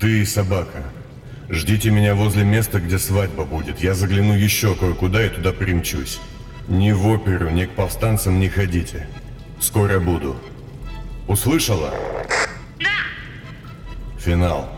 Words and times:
Ты, 0.00 0.24
собака, 0.24 0.84
ждите 1.48 1.90
меня 1.90 2.14
возле 2.14 2.44
места, 2.44 2.78
где 2.78 2.98
свадьба 2.98 3.44
будет. 3.44 3.80
Я 3.80 3.94
загляну 3.94 4.32
еще 4.32 4.76
кое-куда 4.76 5.26
и 5.26 5.28
туда 5.28 5.52
примчусь. 5.52 6.20
Ни 6.68 6.92
в 6.92 7.06
оперу, 7.08 7.50
ни 7.50 7.64
к 7.64 7.70
повстанцам 7.70 8.38
не 8.38 8.48
ходите. 8.48 9.08
Скоро 9.58 9.98
буду. 9.98 10.36
Услышала? 11.26 11.92
Да. 12.78 14.20
Финал. 14.20 14.70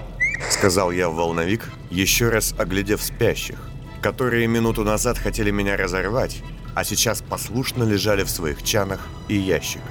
Сказал 0.49 0.91
я 0.91 1.11
в 1.11 1.17
волновик, 1.17 1.71
еще 1.91 2.31
раз 2.31 2.55
оглядев 2.57 3.03
спящих, 3.03 3.59
которые 4.01 4.47
минуту 4.47 4.85
назад 4.85 5.19
хотели 5.19 5.51
меня 5.51 5.77
разорвать, 5.77 6.43
а 6.75 6.83
сейчас 6.83 7.21
послушно 7.21 7.83
лежали 7.85 8.23
в 8.23 8.31
своих 8.31 8.63
чанах 8.63 9.07
и 9.29 9.37
ящиках. 9.37 9.91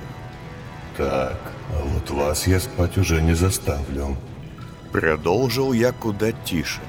Так, 0.98 1.40
а 1.72 1.84
вот 1.84 2.10
вас 2.10 2.48
я 2.48 2.60
спать 2.60 2.98
уже 2.98 3.22
не 3.22 3.36
заставлю. 3.36 4.18
Продолжил 4.92 5.72
я 5.72 5.92
куда 5.92 6.32
тише, 6.32 6.82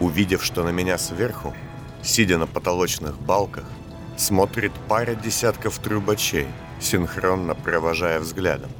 увидев, 0.00 0.44
что 0.44 0.64
на 0.64 0.70
меня 0.70 0.98
сверху, 0.98 1.54
сидя 2.02 2.38
на 2.38 2.46
потолочных 2.46 3.20
балках, 3.20 3.64
смотрит 4.16 4.72
пара 4.88 5.14
десятков 5.14 5.78
трубачей, 5.78 6.48
синхронно 6.80 7.54
провожая 7.54 8.18
взглядом. 8.18 8.70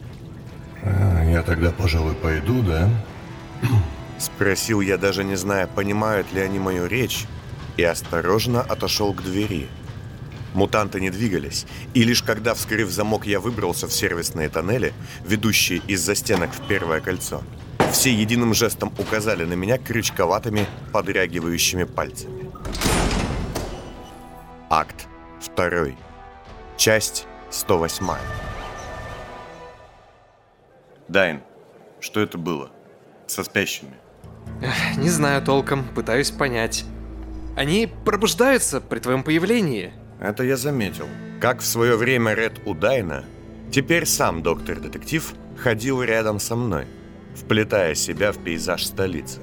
А, 0.82 1.24
я 1.24 1.42
тогда, 1.42 1.70
пожалуй, 1.70 2.14
пойду, 2.14 2.60
да? 2.62 2.88
Спросил 4.18 4.80
я, 4.80 4.98
даже 4.98 5.22
не 5.22 5.36
зная, 5.36 5.68
понимают 5.68 6.32
ли 6.32 6.40
они 6.40 6.58
мою 6.58 6.86
речь, 6.86 7.26
и 7.76 7.84
осторожно 7.84 8.62
отошел 8.62 9.12
к 9.14 9.22
двери. 9.22 9.68
Мутанты 10.54 11.00
не 11.00 11.10
двигались, 11.10 11.66
и 11.92 12.02
лишь 12.02 12.22
когда, 12.22 12.54
вскрыв 12.54 12.90
замок, 12.90 13.26
я 13.26 13.40
выбрался 13.40 13.86
в 13.86 13.92
сервисные 13.92 14.48
тоннели, 14.48 14.94
ведущие 15.24 15.82
из-за 15.86 16.14
стенок 16.14 16.50
в 16.50 16.66
первое 16.66 17.00
кольцо, 17.00 17.42
все 17.92 18.12
единым 18.12 18.54
жестом 18.54 18.92
указали 18.98 19.44
на 19.44 19.54
меня 19.54 19.78
крючковатыми, 19.78 20.66
подрягивающими 20.92 21.84
пальцами. 21.84 22.50
Акт 24.68 25.06
2. 25.56 25.68
Часть 26.76 27.26
108. 27.50 28.06
Дайн, 31.08 31.40
что 32.00 32.20
это 32.20 32.36
было? 32.36 32.70
Со 33.26 33.44
спящими? 33.44 33.94
Не 34.96 35.08
знаю 35.08 35.42
толком, 35.42 35.84
пытаюсь 35.84 36.30
понять. 36.30 36.84
Они 37.56 37.88
пробуждаются 38.04 38.80
при 38.80 38.98
твоем 38.98 39.22
появлении. 39.22 39.92
Это 40.20 40.44
я 40.44 40.56
заметил. 40.56 41.06
Как 41.40 41.60
в 41.60 41.66
свое 41.66 41.96
время 41.96 42.34
Ред 42.34 42.60
Удайна, 42.66 43.24
теперь 43.70 44.06
сам 44.06 44.42
доктор-детектив 44.42 45.34
ходил 45.56 46.02
рядом 46.02 46.38
со 46.40 46.56
мной, 46.56 46.86
вплетая 47.36 47.94
себя 47.94 48.32
в 48.32 48.38
пейзаж 48.38 48.84
столицы. 48.84 49.40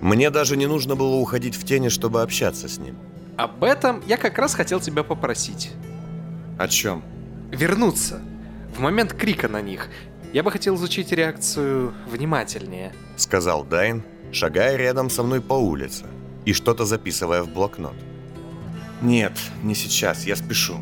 Мне 0.00 0.30
даже 0.30 0.56
не 0.56 0.66
нужно 0.66 0.96
было 0.96 1.16
уходить 1.16 1.56
в 1.56 1.64
тени, 1.64 1.88
чтобы 1.88 2.22
общаться 2.22 2.68
с 2.68 2.78
ним. 2.78 2.96
Об 3.36 3.62
этом 3.64 4.02
я 4.06 4.16
как 4.16 4.38
раз 4.38 4.54
хотел 4.54 4.80
тебя 4.80 5.02
попросить. 5.02 5.70
О 6.58 6.68
чем? 6.68 7.02
Вернуться. 7.50 8.20
В 8.76 8.80
момент 8.80 9.12
крика 9.12 9.48
на 9.48 9.60
них. 9.60 9.88
Я 10.32 10.42
бы 10.42 10.50
хотел 10.50 10.76
изучить 10.76 11.12
реакцию 11.12 11.94
внимательнее. 12.06 12.92
Сказал 13.16 13.64
Дайн, 13.64 14.02
шагая 14.32 14.76
рядом 14.76 15.10
со 15.10 15.22
мной 15.22 15.40
по 15.40 15.54
улице 15.54 16.06
и 16.44 16.52
что-то 16.52 16.84
записывая 16.84 17.42
в 17.42 17.52
блокнот. 17.52 17.94
Нет, 19.02 19.32
не 19.62 19.74
сейчас, 19.74 20.24
я 20.24 20.36
спешу. 20.36 20.76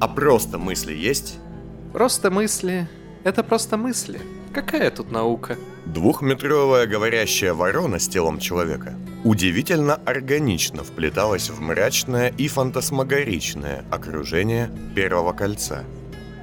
А 0.00 0.08
просто 0.08 0.58
мысли 0.58 0.92
есть? 0.92 1.38
Просто 1.92 2.30
мысли. 2.30 2.88
Это 3.24 3.42
просто 3.42 3.76
мысли. 3.76 4.20
Какая 4.52 4.90
тут 4.90 5.10
наука? 5.10 5.56
Двухметровая 5.86 6.86
говорящая 6.86 7.54
ворона 7.54 7.98
с 7.98 8.08
телом 8.08 8.38
человека 8.38 8.94
удивительно 9.22 9.94
органично 9.94 10.82
вплеталась 10.82 11.50
в 11.50 11.60
мрачное 11.60 12.32
и 12.38 12.48
фантасмагоричное 12.48 13.84
окружение 13.90 14.70
первого 14.94 15.32
кольца– 15.32 15.84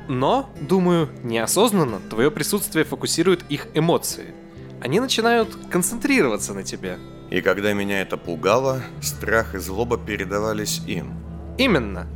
но, 0.08 0.50
думаю, 0.62 1.10
неосознанно 1.24 2.00
твое 2.10 2.32
присутствие 2.32 2.86
фокусирует 2.86 3.44
их 3.50 3.68
эмоции. 3.74 4.34
Они 4.82 5.00
начинают 5.00 5.56
концентрироваться 5.70 6.54
на 6.54 6.64
тебе. 6.64 6.98
И 7.30 7.42
когда 7.42 7.74
меня 7.74 8.02
это 8.02 8.16
пугало, 8.16 8.82
страх 9.02 9.54
и 9.56 9.58
злоба 9.58 9.98
передавались 9.98 10.82
им. 10.88 11.14
Именно. 11.58 12.08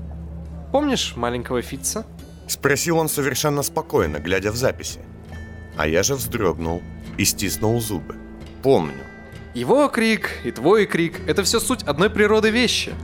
Помнишь 0.72 1.16
маленького 1.18 1.62
Фитца? 1.62 2.06
Спросил 2.48 2.98
он 2.98 3.10
совершенно 3.10 3.62
спокойно, 3.62 4.20
глядя 4.20 4.52
в 4.52 4.56
записи. 4.56 5.00
А 5.82 5.88
я 5.88 6.04
же 6.04 6.14
вздрогнул 6.14 6.84
и 7.18 7.26
стиснул 7.26 7.82
зубы. 7.82 8.16
Помню. 8.62 9.04
Его 9.56 9.88
крик 9.88 10.30
и 10.44 10.52
твой 10.52 10.86
крик— 10.86 11.20
это 11.28 11.42
все 11.42 11.60
суть 11.60 11.82
одной 11.82 12.12
природы 12.12 12.52
вещи— 12.52 12.94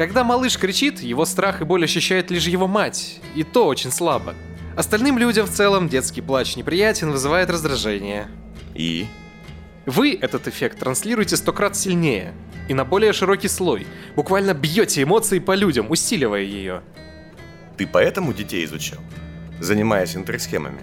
когда 0.00 0.24
малыш 0.24 0.56
кричит, 0.56 1.00
его 1.00 1.26
страх 1.26 1.60
и 1.60 1.64
боль 1.64 1.84
ощущает 1.84 2.30
лишь 2.30 2.46
его 2.46 2.66
мать, 2.66 3.20
и 3.34 3.44
то 3.44 3.66
очень 3.66 3.92
слабо. 3.92 4.34
Остальным 4.74 5.18
людям 5.18 5.46
в 5.46 5.50
целом 5.50 5.90
детский 5.90 6.22
плач 6.22 6.56
неприятен, 6.56 7.10
вызывает 7.10 7.50
раздражение. 7.50 8.28
И? 8.74 9.06
Вы 9.84 10.18
этот 10.18 10.48
эффект 10.48 10.78
транслируете 10.78 11.36
сто 11.36 11.52
крат 11.52 11.76
сильнее 11.76 12.32
и 12.66 12.72
на 12.72 12.86
более 12.86 13.12
широкий 13.12 13.48
слой. 13.48 13.86
Буквально 14.16 14.54
бьете 14.54 15.02
эмоции 15.02 15.38
по 15.38 15.54
людям, 15.54 15.90
усиливая 15.90 16.44
ее. 16.44 16.80
Ты 17.76 17.86
поэтому 17.86 18.32
детей 18.32 18.64
изучал? 18.64 19.00
Занимаясь 19.60 20.16
интерсхемами? 20.16 20.80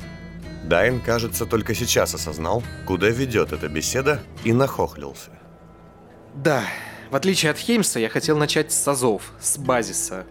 Дайн, 0.68 1.00
кажется, 1.00 1.46
только 1.46 1.74
сейчас 1.74 2.14
осознал, 2.14 2.62
куда 2.86 3.08
ведет 3.10 3.54
эта 3.54 3.70
беседа, 3.70 4.20
и 4.44 4.52
нахохлился. 4.52 5.32
Да, 6.36 6.64
в 7.10 7.16
отличие 7.16 7.52
от 7.52 7.58
Хеймса, 7.58 8.00
я 8.00 8.10
хотел 8.10 8.38
начать 8.38 8.72
с 8.72 8.88
азов, 8.88 9.32
с 9.40 9.58
базиса. 9.58 10.26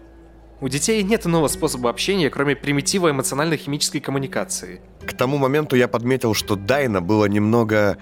У 0.61 0.69
детей 0.69 1.03
нет 1.03 1.25
иного 1.25 1.47
способа 1.47 1.89
общения, 1.89 2.29
кроме 2.29 2.55
примитива 2.55 3.11
эмоционально-химической 3.11 3.99
коммуникации. 3.99 4.81
К 5.05 5.13
тому 5.13 5.37
моменту 5.37 5.75
я 5.75 5.87
подметил, 5.87 6.33
что 6.33 6.55
Дайна 6.55 7.01
было 7.01 7.25
немного... 7.25 7.97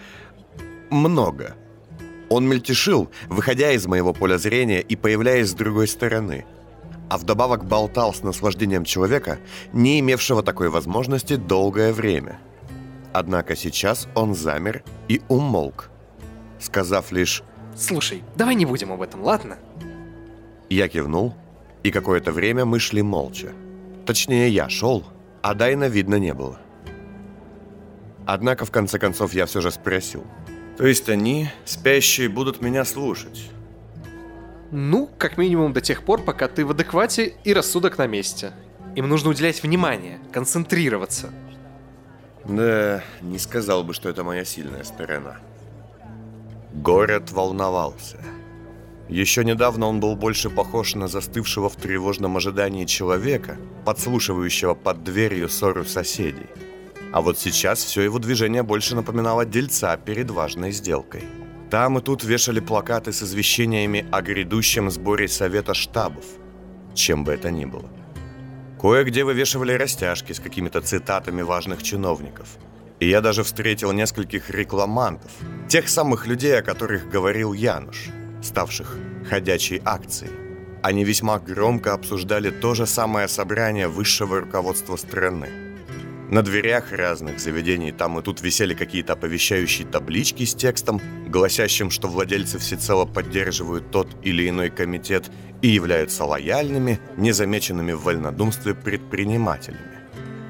много. 0.89 1.55
Он 2.29 2.47
мельтешил, 2.47 3.11
выходя 3.27 3.71
из 3.71 3.85
моего 3.87 4.13
поля 4.13 4.37
зрения 4.37 4.81
и 4.81 4.95
появляясь 4.95 5.49
с 5.49 5.53
другой 5.53 5.87
стороны. 5.87 6.45
А 7.09 7.17
вдобавок 7.17 7.65
болтал 7.65 8.13
с 8.13 8.23
наслаждением 8.23 8.83
человека, 8.83 9.39
не 9.73 9.99
имевшего 9.99 10.41
такой 10.43 10.69
возможности 10.69 11.35
долгое 11.35 11.93
время. 11.93 12.39
Однако 13.13 13.55
сейчас 13.55 14.07
он 14.15 14.35
замер 14.35 14.83
и 15.07 15.21
умолк, 15.29 15.89
сказав 16.59 17.11
лишь 17.11 17.43
Слушай, 17.75 18.23
давай 18.35 18.55
не 18.55 18.65
будем 18.65 18.91
об 18.91 19.01
этом, 19.01 19.21
ладно? 19.21 19.57
Я 20.69 20.87
кивнул, 20.87 21.35
и 21.83 21.91
какое-то 21.91 22.31
время 22.31 22.65
мы 22.65 22.79
шли 22.79 23.01
молча. 23.01 23.51
Точнее, 24.05 24.49
я 24.49 24.69
шел, 24.69 25.03
а 25.41 25.53
Дайна 25.53 25.87
видно 25.87 26.15
не 26.15 26.33
было. 26.33 26.59
Однако, 28.25 28.65
в 28.65 28.71
конце 28.71 28.97
концов, 28.97 29.33
я 29.33 29.45
все 29.45 29.61
же 29.61 29.71
спросил. 29.71 30.25
То 30.77 30.87
есть 30.87 31.09
они, 31.09 31.49
спящие, 31.63 32.27
будут 32.27 32.61
меня 32.61 32.85
слушать? 32.85 33.49
Ну, 34.71 35.09
как 35.17 35.37
минимум 35.37 35.73
до 35.73 35.81
тех 35.81 36.03
пор, 36.03 36.23
пока 36.23 36.47
ты 36.47 36.65
в 36.65 36.71
адеквате 36.71 37.35
и 37.43 37.53
рассудок 37.53 37.97
на 37.97 38.07
месте. 38.07 38.53
Им 38.95 39.07
нужно 39.09 39.29
уделять 39.29 39.61
внимание, 39.61 40.19
концентрироваться. 40.31 41.29
Да, 42.45 43.03
не 43.21 43.39
сказал 43.39 43.83
бы, 43.83 43.93
что 43.93 44.09
это 44.09 44.23
моя 44.23 44.45
сильная 44.45 44.83
сторона. 44.83 45.37
Город 46.73 47.31
волновался. 47.31 48.17
Еще 49.07 49.45
недавно 49.45 49.87
он 49.87 49.99
был 49.99 50.15
больше 50.15 50.49
похож 50.49 50.95
на 50.95 51.07
застывшего 51.07 51.69
в 51.69 51.75
тревожном 51.75 52.37
ожидании 52.37 52.85
человека, 52.85 53.57
подслушивающего 53.85 54.73
под 54.73 55.03
дверью 55.03 55.47
ссору 55.47 55.85
соседей. 55.85 56.47
А 57.11 57.21
вот 57.21 57.37
сейчас 57.37 57.83
все 57.83 58.01
его 58.01 58.19
движение 58.19 58.63
больше 58.63 58.95
напоминало 58.95 59.45
дельца 59.45 59.95
перед 59.95 60.31
важной 60.31 60.71
сделкой. 60.71 61.23
Там 61.69 61.97
и 61.97 62.01
тут 62.01 62.23
вешали 62.23 62.59
плакаты 62.59 63.11
с 63.11 63.23
извещениями 63.23 64.05
о 64.11 64.21
грядущем 64.21 64.89
сборе 64.91 65.27
совета 65.27 65.73
штабов, 65.73 66.25
чем 66.93 67.23
бы 67.23 67.33
это 67.33 67.51
ни 67.51 67.65
было. 67.65 67.89
Кое-где 68.79 69.23
вывешивали 69.23 69.73
растяжки 69.73 70.33
с 70.33 70.39
какими-то 70.39 70.81
цитатами 70.81 71.41
важных 71.41 71.83
чиновников– 71.83 72.47
и 72.99 73.09
я 73.09 73.21
даже 73.21 73.43
встретил 73.43 73.91
нескольких 73.91 74.49
рекламантов, 74.49 75.31
тех 75.67 75.89
самых 75.89 76.27
людей, 76.27 76.57
о 76.57 76.63
которых 76.63 77.09
говорил 77.09 77.53
Януш, 77.53 78.07
ставших 78.41 78.97
ходячей 79.29 79.81
акцией. 79.83 80.31
Они 80.81 81.03
весьма 81.03 81.39
громко 81.39 81.93
обсуждали 81.93 82.51
то 82.51 82.73
же 82.75 82.85
самое 82.85 83.27
собрание 83.27 83.87
высшего 83.87 84.41
руководства 84.41 84.95
страны. 84.95 85.49
На 86.35 86.41
дверях 86.41 86.91
разных 86.91 87.39
заведений 87.39 87.93
там 87.93 88.19
и 88.19 88.21
тут 88.21 88.41
висели 88.41 88.73
какие-то 88.73 89.13
оповещающие 89.13 89.87
таблички 89.87 90.43
с 90.43 90.53
текстом, 90.53 90.99
гласящим, 91.29 91.89
что 91.89 92.09
владельцы 92.09 92.59
всецело 92.59 93.05
поддерживают 93.05 93.89
тот 93.89 94.09
или 94.21 94.49
иной 94.49 94.69
комитет 94.69 95.31
и 95.61 95.69
являются 95.69 96.25
лояльными, 96.25 96.99
незамеченными 97.15 97.93
в 97.93 98.01
вольнодумстве 98.01 98.75
предпринимателями. 98.75 99.99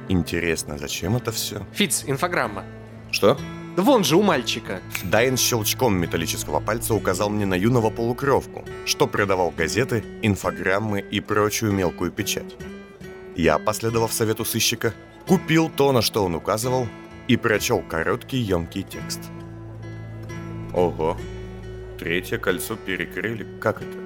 Интересно, 0.09 0.79
зачем 0.79 1.17
это 1.17 1.31
все? 1.31 1.63
Фиц, 1.73 2.03
инфограмма. 2.07 2.63
Что? 3.11 3.37
Да 3.75 3.83
вон 3.83 4.03
же 4.03 4.15
у 4.15 4.23
мальчика. 4.23 4.81
Дайн 5.03 5.37
щелчком 5.37 5.95
металлического 5.99 6.61
пальца 6.61 6.95
указал 6.95 7.29
мне 7.29 7.45
на 7.45 7.53
юного 7.53 7.91
полукровку, 7.91 8.65
что 8.87 9.05
продавал 9.05 9.51
газеты, 9.51 10.03
инфограммы 10.23 11.01
и 11.01 11.19
прочую 11.19 11.73
мелкую 11.73 12.09
печать. 12.09 12.55
Я, 13.35 13.59
последовав 13.59 14.13
совету 14.13 14.45
сыщика, 14.45 14.95
купил 15.27 15.69
то, 15.69 15.91
на 15.91 16.01
что 16.01 16.23
он 16.25 16.35
указывал, 16.35 16.87
и 17.27 17.37
прочел 17.37 17.81
короткий 17.81 18.37
емкий 18.37 18.83
текст. 18.83 19.19
Ого, 20.73 21.17
третье 21.97 22.37
кольцо 22.37 22.75
перекрыли. 22.75 23.47
Как 23.59 23.81
это? 23.81 23.97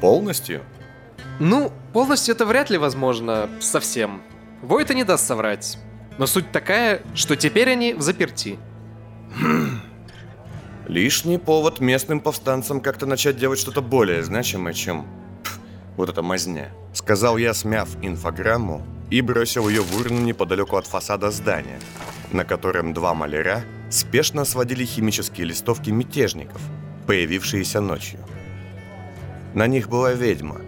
Полностью? 0.00 0.62
Ну, 1.38 1.72
полностью 1.92 2.34
это 2.34 2.46
вряд 2.46 2.70
ли 2.70 2.78
возможно 2.78 3.48
совсем. 3.60 4.22
Войта 4.62 4.94
не 4.94 5.04
даст 5.04 5.26
соврать. 5.26 5.78
Но 6.18 6.26
суть 6.26 6.50
такая, 6.52 7.02
что 7.14 7.36
теперь 7.36 7.70
они 7.70 7.94
в 7.94 8.02
заперти. 8.02 8.58
Лишний 10.88 11.38
повод 11.38 11.80
местным 11.80 12.20
повстанцам 12.20 12.80
как-то 12.80 13.06
начать 13.06 13.36
делать 13.36 13.60
что-то 13.60 13.80
более 13.80 14.24
значимое, 14.24 14.72
чем 14.72 15.06
пф, 15.44 15.60
вот 15.96 16.08
эта 16.08 16.20
мазня. 16.20 16.72
Сказал 16.92 17.36
я, 17.36 17.54
смяв 17.54 17.88
инфограмму 18.02 18.84
и 19.10 19.20
бросил 19.20 19.68
ее 19.68 19.82
в 19.82 19.96
урну 19.96 20.20
неподалеку 20.20 20.76
от 20.76 20.86
фасада 20.86 21.30
здания, 21.30 21.80
на 22.32 22.44
котором 22.44 22.94
два 22.94 23.12
маляра 23.14 23.64
спешно 23.90 24.44
сводили 24.44 24.84
химические 24.84 25.46
листовки 25.46 25.90
мятежников, 25.90 26.60
появившиеся 27.06 27.80
ночью. 27.80 28.20
На 29.54 29.66
них 29.66 29.88
была 29.88 30.12
ведьма, 30.12 30.60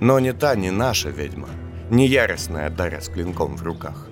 но 0.00 0.18
не 0.20 0.32
та, 0.32 0.54
не 0.54 0.70
наша 0.70 1.08
ведьма, 1.08 1.48
не 1.90 2.06
яростная 2.06 2.68
Дарья 2.68 3.00
с 3.00 3.08
клинком 3.08 3.56
в 3.56 3.62
руках. 3.62 4.06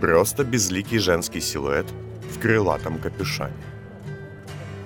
Просто 0.00 0.44
безликий 0.44 0.98
женский 0.98 1.40
силуэт 1.40 1.86
в 2.30 2.38
крылатом 2.38 2.98
капюшоне. 2.98 3.54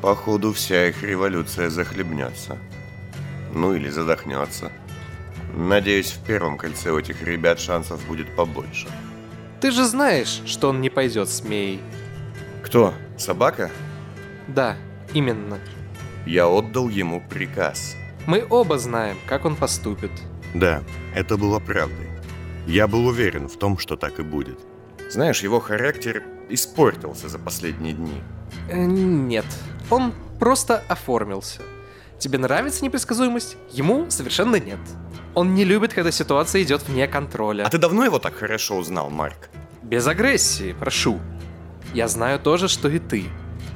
Походу, 0.01 0.53
вся 0.53 0.87
их 0.87 1.03
революция 1.03 1.69
захлебнется. 1.69 2.59
Ну 3.53 3.75
или 3.75 3.91
задохнется. 3.91 4.71
Надеюсь, 5.55 6.13
в 6.13 6.25
первом 6.25 6.57
кольце 6.59 6.91
у 6.91 6.99
этих 6.99 7.23
ребят 7.23 7.59
шансов 7.61 8.05
будет 8.07 8.35
побольше. 8.37 8.89
Ты 9.61 9.71
же 9.71 9.85
знаешь, 9.85 10.43
что 10.47 10.71
он 10.71 10.81
не 10.81 10.91
пойдет 10.91 11.29
с 11.29 11.43
Мей. 11.43 11.81
Кто? 12.63 12.95
Собака? 13.19 13.71
Да, 14.49 14.77
именно. 15.13 15.59
Я 16.27 16.49
отдал 16.49 16.89
ему 16.89 17.23
приказ. 17.29 17.95
Мы 18.27 18.47
оба 18.49 18.79
знаем, 18.79 19.17
как 19.27 19.45
он 19.45 19.57
поступит. 19.57 20.11
Да, 20.55 20.83
это 21.15 21.37
было 21.37 21.59
правдой. 21.59 22.09
Я 22.67 22.87
был 22.87 23.07
уверен 23.07 23.49
в 23.49 23.59
том, 23.59 23.79
что 23.79 23.97
так 23.97 24.19
и 24.19 24.23
будет. 24.23 24.59
Знаешь, 25.11 25.43
его 25.43 25.61
характер 25.61 26.23
испортился 26.49 27.29
за 27.29 27.39
последние 27.39 27.95
дни. 27.95 28.23
Э, 28.69 28.77
нет, 28.85 29.47
он 29.91 30.13
просто 30.39 30.85
оформился. 30.89 31.63
Тебе 32.19 32.39
нравится 32.39 32.85
непредсказуемость? 32.85 33.57
Ему 33.73 34.11
совершенно 34.11 34.57
нет. 34.57 34.79
Он 35.41 35.55
не 35.55 35.65
любит, 35.65 35.95
когда 35.95 36.11
ситуация 36.11 36.63
идет 36.63 36.87
вне 36.87 37.09
контроля. 37.09 37.65
А 37.65 37.71
ты 37.71 37.79
давно 37.79 38.05
его 38.05 38.19
так 38.19 38.35
хорошо 38.35 38.77
узнал, 38.77 39.09
Марк? 39.09 39.49
Без 39.83 40.07
агрессии, 40.07 40.75
прошу. 40.79 41.19
Я 41.95 42.09
знаю 42.09 42.39
то 42.39 42.59
же, 42.59 42.69
что 42.69 42.91
и 42.91 42.99
ты, 42.99 43.25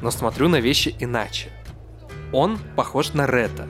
но 0.02 0.10
смотрю 0.10 0.48
на 0.50 0.60
вещи 0.60 0.94
иначе. 1.00 1.48
Он 2.32 2.58
похож 2.76 3.14
на 3.14 3.26
Рета, 3.26 3.66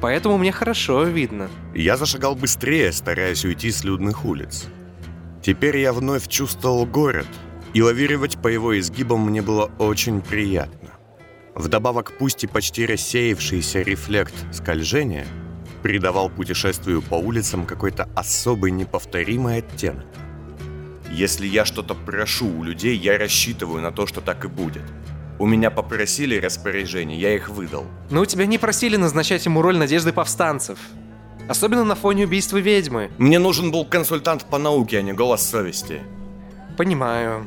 поэтому 0.00 0.38
мне 0.38 0.50
хорошо 0.50 1.04
видно. 1.04 1.48
Я 1.72 1.96
зашагал 1.96 2.34
быстрее, 2.34 2.90
стараясь 2.90 3.44
уйти 3.44 3.70
с 3.70 3.84
людных 3.84 4.24
улиц. 4.24 4.64
Теперь 5.40 5.76
я 5.78 5.92
вновь 5.92 6.26
чувствовал 6.26 6.84
город, 6.84 7.28
и 7.74 7.80
лавировать 7.80 8.38
по 8.42 8.48
его 8.48 8.76
изгибам 8.76 9.20
мне 9.20 9.40
было 9.40 9.70
очень 9.78 10.20
приятно. 10.20 10.90
Вдобавок, 11.54 12.12
пусть 12.18 12.42
и 12.42 12.48
почти 12.48 12.86
рассеявшийся 12.86 13.82
рефлект 13.82 14.34
скольжения 14.52 15.28
придавал 15.86 16.28
путешествию 16.28 17.00
по 17.00 17.14
улицам 17.14 17.64
какой-то 17.64 18.08
особый 18.16 18.72
неповторимый 18.72 19.58
оттенок. 19.58 20.04
Если 21.12 21.46
я 21.46 21.64
что-то 21.64 21.94
прошу 21.94 22.48
у 22.48 22.64
людей, 22.64 22.96
я 22.96 23.16
рассчитываю 23.16 23.80
на 23.80 23.92
то, 23.92 24.04
что 24.08 24.20
так 24.20 24.44
и 24.44 24.48
будет. 24.48 24.82
У 25.38 25.46
меня 25.46 25.70
попросили 25.70 26.40
распоряжение, 26.40 27.20
я 27.20 27.36
их 27.36 27.48
выдал. 27.50 27.86
Но 28.10 28.22
у 28.22 28.24
тебя 28.24 28.46
не 28.46 28.58
просили 28.58 28.96
назначать 28.96 29.46
ему 29.46 29.62
роль 29.62 29.78
надежды 29.78 30.12
повстанцев. 30.12 30.76
Особенно 31.48 31.84
на 31.84 31.94
фоне 31.94 32.24
убийства 32.24 32.56
ведьмы. 32.56 33.12
Мне 33.16 33.38
нужен 33.38 33.70
был 33.70 33.84
консультант 33.84 34.44
по 34.46 34.58
науке, 34.58 34.98
а 34.98 35.02
не 35.02 35.12
голос 35.12 35.48
совести. 35.48 36.00
Понимаю. 36.76 37.46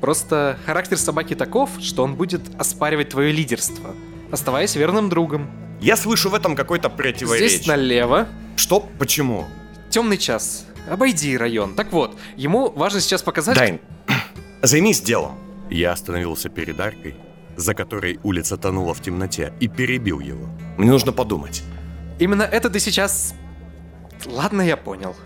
Просто 0.00 0.58
характер 0.64 0.96
собаки 0.96 1.34
таков, 1.34 1.68
что 1.82 2.02
он 2.02 2.14
будет 2.14 2.40
оспаривать 2.58 3.10
твое 3.10 3.30
лидерство, 3.30 3.94
оставаясь 4.30 4.74
верным 4.74 5.10
другом. 5.10 5.50
Я 5.82 5.96
слышу 5.96 6.30
в 6.30 6.34
этом 6.34 6.54
какой-то 6.54 6.88
противоречие. 6.88 7.48
Здесь 7.48 7.66
налево. 7.66 8.28
Что? 8.54 8.88
Почему? 9.00 9.46
Темный 9.90 10.16
час. 10.16 10.64
Обойди 10.88 11.36
район. 11.36 11.74
Так 11.74 11.92
вот, 11.92 12.16
ему 12.36 12.70
важно 12.70 13.00
сейчас 13.00 13.20
показать... 13.22 13.56
Дайн, 13.56 13.80
займись 14.62 15.00
делом. 15.00 15.36
Я 15.70 15.90
остановился 15.90 16.48
перед 16.50 16.78
аркой, 16.78 17.16
за 17.56 17.74
которой 17.74 18.20
улица 18.22 18.56
тонула 18.56 18.94
в 18.94 19.02
темноте, 19.02 19.52
и 19.58 19.66
перебил 19.66 20.20
его. 20.20 20.46
Мне 20.78 20.88
нужно 20.88 21.10
подумать. 21.10 21.64
Именно 22.20 22.42
это 22.44 22.70
ты 22.70 22.78
сейчас... 22.78 23.34
Ладно, 24.24 24.62
я 24.62 24.76
понял. 24.76 25.16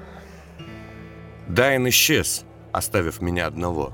Дайн 1.49 1.87
исчез, 1.91 2.44
оставив 2.73 3.20
меня 3.20 3.47
одного. 3.47 3.93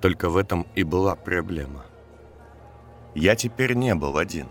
Только 0.00 0.30
в 0.30 0.36
этом 0.36 0.64
и 0.76 0.84
была 0.84 1.16
проблема. 1.16 1.84
Я 3.16 3.34
теперь 3.34 3.74
не 3.74 3.96
был 3.96 4.16
один. 4.16 4.46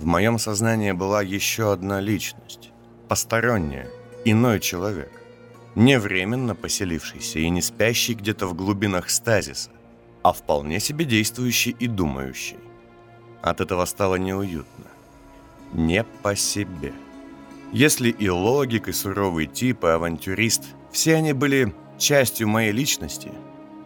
В 0.00 0.06
моем 0.06 0.38
сознании 0.38 0.92
была 0.92 1.20
еще 1.20 1.74
одна 1.74 2.00
личность. 2.00 2.70
Посторонняя, 3.06 3.86
иной 4.24 4.58
человек. 4.58 5.12
Не 5.74 5.98
временно 5.98 6.54
поселившийся 6.54 7.40
и 7.40 7.50
не 7.50 7.60
спящий 7.60 8.14
где-то 8.14 8.46
в 8.46 8.54
глубинах 8.54 9.10
стазиса, 9.10 9.68
а 10.22 10.32
вполне 10.32 10.80
себе 10.80 11.04
действующий 11.04 11.76
и 11.78 11.86
думающий. 11.86 12.56
От 13.42 13.60
этого 13.60 13.84
стало 13.84 14.14
неуютно. 14.14 14.86
Не 15.74 16.02
по 16.22 16.34
себе. 16.34 16.94
Если 17.70 18.08
и 18.08 18.30
логик, 18.30 18.88
и 18.88 18.92
суровый 18.92 19.48
тип, 19.48 19.84
и 19.84 19.88
авантюрист, 19.88 20.62
все 20.90 21.16
они 21.16 21.34
были 21.34 21.74
частью 21.98 22.48
моей 22.48 22.72
личности, 22.72 23.32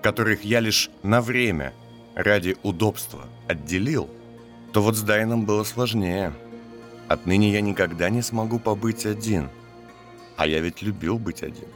которых 0.01 0.45
я 0.45 0.61
лишь 0.61 0.91
на 1.03 1.21
время, 1.21 1.73
ради 2.15 2.57
удобства, 2.63 3.25
отделил, 3.49 4.09
то 4.75 4.83
вот 4.83 4.97
с 4.97 5.03
Дайном 5.03 5.45
было 5.47 5.63
сложнее. 5.63 6.33
Отныне 7.07 7.53
я 7.53 7.61
никогда 7.61 8.11
не 8.11 8.23
смогу 8.23 8.59
побыть 8.59 9.07
один. 9.07 9.49
А 10.37 10.49
я 10.49 10.59
ведь 10.59 10.83
любил 10.83 11.17
быть 11.17 11.45
один. 11.45 11.69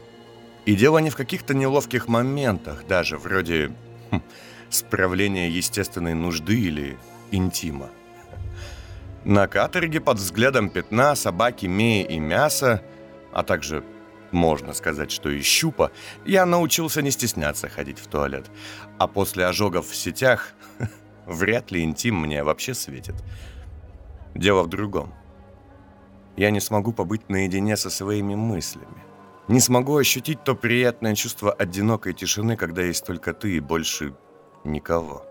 И 0.66 0.74
дело 0.74 0.98
не 0.98 1.10
в 1.10 1.14
каких-то 1.14 1.54
неловких 1.54 2.08
моментах, 2.08 2.88
даже 2.88 3.16
вроде 3.16 3.70
хм, 4.10 4.20
справления 4.68 5.48
естественной 5.48 6.14
нужды 6.14 6.58
или 6.58 6.98
интима. 7.30 7.88
На 9.24 9.46
каторге 9.46 10.00
под 10.00 10.18
взглядом 10.18 10.68
пятна, 10.68 11.14
собаки, 11.14 11.66
меи 11.66 12.02
и 12.02 12.18
мяса, 12.18 12.82
а 13.32 13.44
также, 13.44 13.84
можно 14.32 14.72
сказать, 14.72 15.12
что 15.12 15.30
и 15.30 15.40
щупа, 15.40 15.92
я 16.26 16.44
научился 16.44 17.00
не 17.00 17.12
стесняться 17.12 17.68
ходить 17.68 18.00
в 18.00 18.08
туалет. 18.08 18.46
А 18.98 19.06
после 19.06 19.46
ожогов 19.46 19.88
в 19.88 19.94
сетях, 19.94 20.52
вряд 21.28 21.70
ли 21.70 21.84
интим 21.84 22.20
мне 22.20 22.42
вообще 22.42 22.74
светит. 22.74 23.14
Дело 24.34 24.62
в 24.62 24.68
другом. 24.68 25.14
Я 26.36 26.50
не 26.50 26.60
смогу 26.60 26.92
побыть 26.92 27.28
наедине 27.28 27.76
со 27.76 27.90
своими 27.90 28.34
мыслями. 28.34 29.04
Не 29.48 29.60
смогу 29.60 29.96
ощутить 29.96 30.44
то 30.44 30.54
приятное 30.54 31.14
чувство 31.14 31.52
одинокой 31.52 32.12
тишины, 32.12 32.56
когда 32.56 32.82
есть 32.82 33.04
только 33.06 33.32
ты 33.32 33.56
и 33.56 33.60
больше 33.60 34.14
никого. 34.64 35.24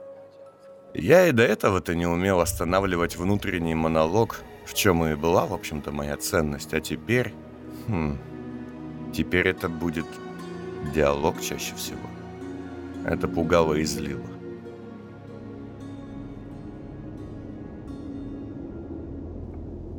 Я 0.94 1.28
и 1.28 1.32
до 1.32 1.44
этого-то 1.44 1.96
не 1.96 2.08
умел 2.08 2.40
останавливать 2.40 3.16
внутренний 3.16 3.76
монолог, 3.76 4.40
в 4.66 4.74
чем 4.74 5.06
и 5.06 5.16
была, 5.16 5.46
в 5.46 5.54
общем-то, 5.54 5.92
моя 5.92 6.18
ценность. 6.18 6.74
А 6.74 6.82
теперь... 6.82 7.34
Хм, 7.88 8.18
теперь 9.14 9.48
это 9.48 9.70
будет 9.70 10.08
диалог 10.94 11.40
чаще 11.42 11.76
всего. 11.76 12.10
Это 13.06 13.28
пугало 13.28 13.76
и 13.76 13.84
злило. 13.84 14.37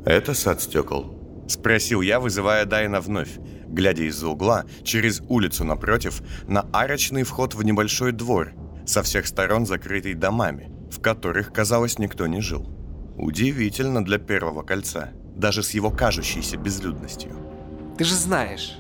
«Это 0.04 0.34
сад 0.34 0.60
стекол?»– 0.62 1.14
спросил 1.48 2.00
я, 2.00 2.20
вызывая 2.20 2.64
Дайна 2.64 3.00
вновь, 3.00 3.38
глядя 3.66 4.04
из-за 4.04 4.28
угла, 4.28 4.64
через 4.82 5.20
улицу 5.28 5.64
напротив, 5.64 6.22
на 6.46 6.62
арочный 6.72 7.22
вход 7.22 7.54
в 7.54 7.62
небольшой 7.62 8.12
двор, 8.12 8.52
со 8.86 9.02
всех 9.02 9.26
сторон 9.26 9.66
закрытый 9.66 10.14
домами, 10.14 10.70
в 10.90 11.00
которых, 11.00 11.52
казалось, 11.52 11.98
никто 11.98 12.26
не 12.26 12.40
жил. 12.40 12.66
Удивительно 13.16 14.04
для 14.04 14.18
первого 14.18 14.62
кольца, 14.62 15.10
даже 15.36 15.62
с 15.62 15.70
его 15.72 15.90
кажущейся 15.90 16.56
безлюдностью. 16.56 17.32
Ты 17.98 18.04
же 18.04 18.14
знаешь. 18.14 18.78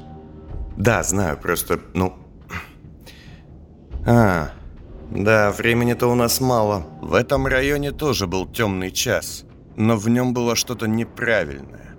Да, 0.76 1.02
знаю, 1.02 1.36
просто, 1.38 1.80
ну... 1.94 2.14
А, 4.06 4.50
Да, 5.10 5.50
времени-то 5.50 6.06
у 6.06 6.14
нас 6.14 6.40
мало. 6.40 6.86
В 7.02 7.14
этом 7.14 7.46
районе 7.46 7.92
тоже 7.92 8.26
был 8.26 8.46
темный 8.46 8.90
час, 8.90 9.44
но 9.78 9.96
в 9.96 10.08
нем 10.08 10.34
было 10.34 10.56
что-то 10.56 10.88
неправильное. 10.88 11.94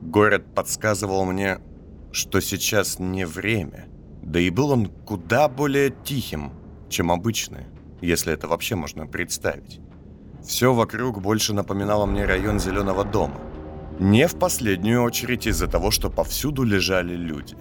Город 0.00 0.54
подсказывал 0.54 1.24
мне, 1.24 1.58
что 2.12 2.40
сейчас 2.40 3.00
не 3.00 3.26
время. 3.26 3.86
Да 4.22 4.38
и 4.38 4.50
был 4.50 4.70
он 4.70 4.86
куда 4.86 5.48
более 5.48 5.92
тихим, 6.04 6.52
чем 6.88 7.10
обычный, 7.10 7.66
если 8.00 8.32
это 8.32 8.46
вообще 8.46 8.76
можно 8.76 9.08
представить. 9.08 9.80
Все 10.46 10.72
вокруг 10.72 11.20
больше 11.20 11.54
напоминало 11.54 12.06
мне 12.06 12.24
район 12.24 12.60
Зеленого 12.60 13.04
дома. 13.04 13.40
Не 13.98 14.28
в 14.28 14.38
последнюю 14.38 15.02
очередь 15.02 15.48
из-за 15.48 15.66
того, 15.66 15.90
что 15.90 16.10
повсюду 16.10 16.62
лежали 16.62 17.16
люди. 17.16 17.56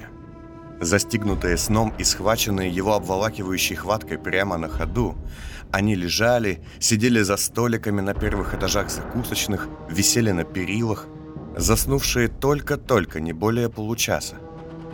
Застигнутые 0.81 1.57
сном 1.57 1.93
и 1.97 2.03
схваченные 2.03 2.69
его 2.69 2.93
обволакивающей 2.93 3.75
хваткой 3.75 4.19
прямо 4.19 4.57
на 4.57 4.69
ходу, 4.69 5.15
они 5.73 5.95
лежали, 5.95 6.61
сидели 6.79 7.21
за 7.23 7.35
столиками 7.35 7.99
на 7.99 8.13
первых 8.13 8.53
этажах 8.53 8.89
закусочных, 8.89 9.67
висели 9.89 10.31
на 10.31 10.43
перилах, 10.43 11.07
заснувшие 11.57 12.27
только-только 12.27 13.19
не 13.19 13.33
более 13.33 13.69
получаса. 13.69 14.35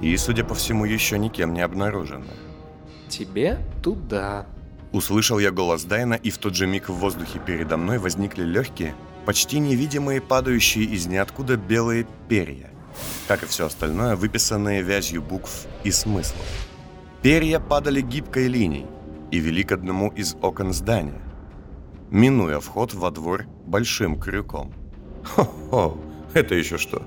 И, 0.01 0.15
судя 0.17 0.43
по 0.43 0.55
всему, 0.55 0.85
еще 0.85 1.19
никем 1.19 1.53
не 1.53 1.61
обнаружены. 1.61 2.31
Тебе 3.09 3.59
туда. 3.83 4.47
Услышал 4.91 5.37
я 5.37 5.51
голос 5.51 5.83
Дайна, 5.83 6.13
и 6.13 6.31
в 6.31 6.37
тот 6.37 6.55
же 6.55 6.65
миг 6.65 6.89
в 6.89 6.93
воздухе 6.93 7.39
передо 7.45 7.77
мной 7.77 7.97
возникли 7.97 8.43
легкие, 8.43 8.95
почти 9.25 9.59
невидимые 9.59 10.21
падающие 10.21 10.85
из 10.85 11.05
ниоткуда 11.05 11.57
белые 11.57 12.07
перья 12.29 12.71
как 13.27 13.43
и 13.43 13.45
все 13.45 13.67
остальное, 13.67 14.15
выписанные 14.15 14.81
вязью 14.81 15.21
букв 15.21 15.67
и 15.83 15.91
смыслов. 15.91 16.45
Перья 17.21 17.59
падали 17.59 18.01
гибкой 18.01 18.47
линией 18.47 18.87
и 19.31 19.39
вели 19.39 19.63
к 19.63 19.71
одному 19.71 20.09
из 20.09 20.35
окон 20.41 20.73
здания, 20.73 21.21
минуя 22.09 22.59
вход 22.59 22.93
во 22.93 23.11
двор 23.11 23.45
большим 23.65 24.19
крюком. 24.19 24.73
Хо-хо, 25.23 25.97
это 26.33 26.55
еще 26.55 26.77
что? 26.77 27.03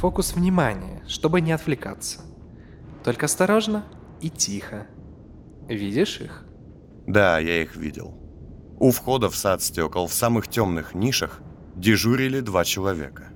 Фокус 0.00 0.34
внимания, 0.34 1.02
чтобы 1.06 1.40
не 1.40 1.52
отвлекаться. 1.52 2.20
Только 3.04 3.26
осторожно 3.26 3.84
и 4.20 4.30
тихо. 4.30 4.86
Видишь 5.68 6.20
их? 6.20 6.44
Да, 7.06 7.38
я 7.38 7.62
их 7.62 7.76
видел. 7.76 8.14
У 8.78 8.90
входа 8.90 9.30
в 9.30 9.36
сад 9.36 9.62
стекол 9.62 10.06
в 10.06 10.12
самых 10.12 10.48
темных 10.48 10.94
нишах 10.94 11.40
дежурили 11.76 12.40
два 12.40 12.64
человека. 12.64 13.28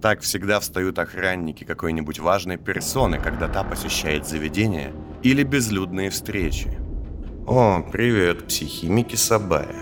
Так 0.00 0.20
всегда 0.20 0.58
встают 0.58 0.98
охранники 0.98 1.62
какой-нибудь 1.62 2.18
важной 2.18 2.56
персоны, 2.56 3.20
когда 3.20 3.46
та 3.46 3.62
посещает 3.62 4.26
заведение 4.26 4.92
или 5.22 5.44
безлюдные 5.44 6.10
встречи. 6.10 6.81
О, 7.46 7.82
привет, 7.90 8.46
психимики 8.46 9.16
Сабая. 9.16 9.74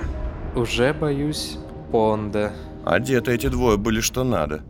Уже 0.57 0.95
боюсь 0.95 1.59
Понда. 1.93 2.55
Одеты 2.87 3.33
эти 3.33 3.49
двое 3.49 3.77
были 3.77 4.01
что 4.01 4.25
надо. 4.25 4.63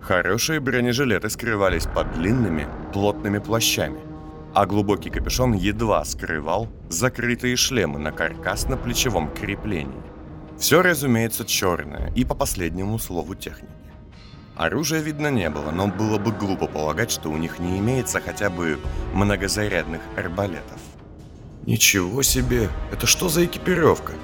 Хорошие 0.00 0.58
бронежилеты 0.58 1.30
скрывались 1.30 1.86
под 1.86 2.12
длинными, 2.14 2.66
плотными 2.92 3.38
плащами, 3.38 4.00
а 4.54 4.66
глубокий 4.66 5.08
капюшон 5.08 5.52
едва 5.52 6.04
скрывал 6.04 6.66
закрытые 6.88 7.54
шлемы 7.54 8.00
на 8.00 8.10
каркасно-плечевом 8.10 9.32
креплении. 9.32 10.02
Все, 10.58 10.82
разумеется, 10.82 11.44
черное 11.44 12.12
и 12.16 12.24
по 12.24 12.34
последнему 12.34 12.98
слову 12.98 13.36
техники. 13.36 13.72
Оружия 14.56 15.00
видно 15.00 15.30
не 15.30 15.48
было, 15.48 15.70
но 15.70 15.86
было 15.86 16.18
бы 16.18 16.32
глупо 16.32 16.66
полагать, 16.66 17.12
что 17.12 17.30
у 17.30 17.36
них 17.36 17.60
не 17.60 17.78
имеется 17.78 18.20
хотя 18.20 18.50
бы 18.50 18.80
многозарядных 19.14 20.00
арбалетов. 20.16 20.80
Ничего 21.66 22.22
себе, 22.22 22.68
это 22.90 23.06
что 23.06 23.28
за 23.28 23.44
экипировка? 23.44 24.14